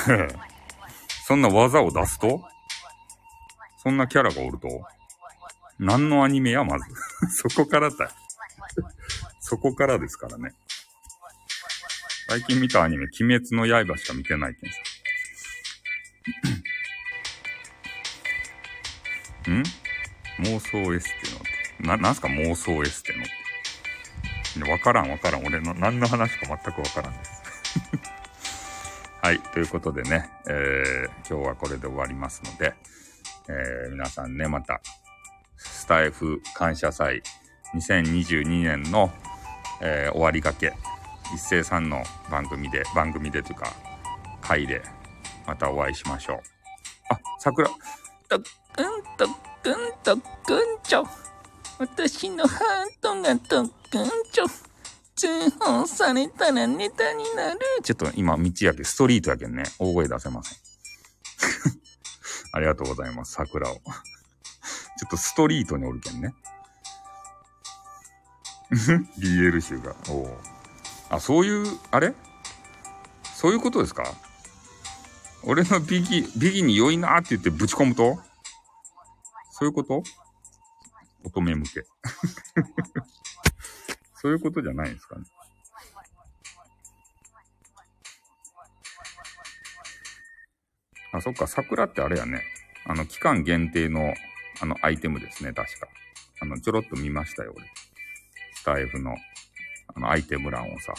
[1.25, 2.43] そんな技を出すと
[3.85, 4.67] そんなキャラがおると
[5.77, 6.85] 何のアニメや、まず。
[7.29, 8.11] そこからだ。
[9.39, 10.53] そこからですからね。
[12.27, 14.79] 最近見たアニメ、鬼滅の刃しか見てないけんさ。
[19.51, 19.63] ん？
[20.47, 21.87] 妄想エステのって。
[21.87, 23.25] な、なんすか妄想エステのっ
[24.65, 24.71] て。
[24.71, 25.45] わからんわからん。
[25.45, 27.43] 俺の何の話か全くわからんです。
[29.21, 29.39] はい。
[29.39, 32.73] ということでね、えー、今日はこれで終わりますので、
[33.47, 34.81] えー、皆さんね、また、
[35.57, 37.21] スタイフ感謝祭
[37.75, 39.11] 2022年の、
[39.81, 40.73] えー、終わりがけ、
[41.33, 43.73] 一斉さんの番組で、番組でというか、
[44.41, 44.81] 回で、
[45.45, 46.37] またお会いしましょう。
[47.09, 47.77] あ、桜、とっ
[48.73, 49.27] くんとっ
[49.63, 51.07] くんとっくんちょ。
[51.77, 54.45] 私のハートがとっくんちょ。
[55.15, 57.59] 通報されたらネタになる。
[57.83, 60.57] ちょっと今、道やけ、ストリートやけんね、大声出せません。
[62.55, 63.75] ありがとうございます、桜を。
[63.75, 63.83] ちょ
[65.07, 66.33] っとストリートにおるけんね。
[69.19, 69.93] BL 集が。
[70.09, 70.41] おお。
[71.09, 72.15] あ、そういう、あれ？
[73.35, 74.05] そういうことですか？
[75.43, 78.19] 俺のビギ、ビギに良いなって言ってぶち込むと？
[79.51, 80.01] そういうこと？
[81.25, 81.83] 乙女向け。
[84.15, 85.25] そういうことじゃないんですかね。
[91.15, 92.41] あ、そっか、桜ってあれやね。
[92.85, 94.13] あの、期間限定の、
[94.61, 95.87] あの、アイテムですね、確か。
[96.41, 97.65] あの、ちょろっと見ましたよ、俺。
[98.53, 99.15] スタイフの、
[99.95, 100.93] あの、アイテム欄をさ。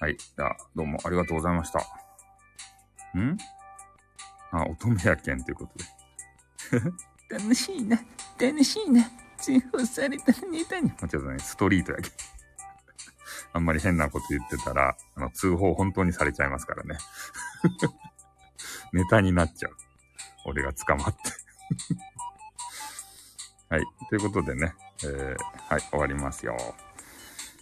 [0.00, 0.16] はい。
[0.16, 1.80] じゃあ、どうもありがとうございました。
[3.18, 3.36] ん？
[4.52, 5.84] あ、乙女やけんということで。
[7.36, 8.00] 楽しいな、
[8.40, 9.10] 楽しいな。
[9.38, 10.88] 通報されたらネタに。
[10.88, 12.12] まあ、ちょっとね、ストリートやけん。
[13.52, 16.96] あんまり変なこと言ってたら、あの、通報本当にされちゃいますからね。
[18.92, 19.76] ネタになっちゃう。
[20.46, 21.14] 俺が捕まって。
[23.74, 23.82] はい。
[24.08, 24.74] ということでね、
[25.04, 25.36] えー、
[25.68, 26.56] はい、終わりますよ。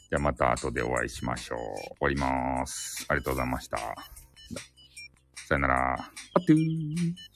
[0.09, 1.59] じゃあまた後でお会いしましょう。
[1.59, 3.05] 終わります。
[3.09, 3.79] ありがとうございました。
[5.49, 5.95] さよなら。
[5.95, 7.36] あっとー。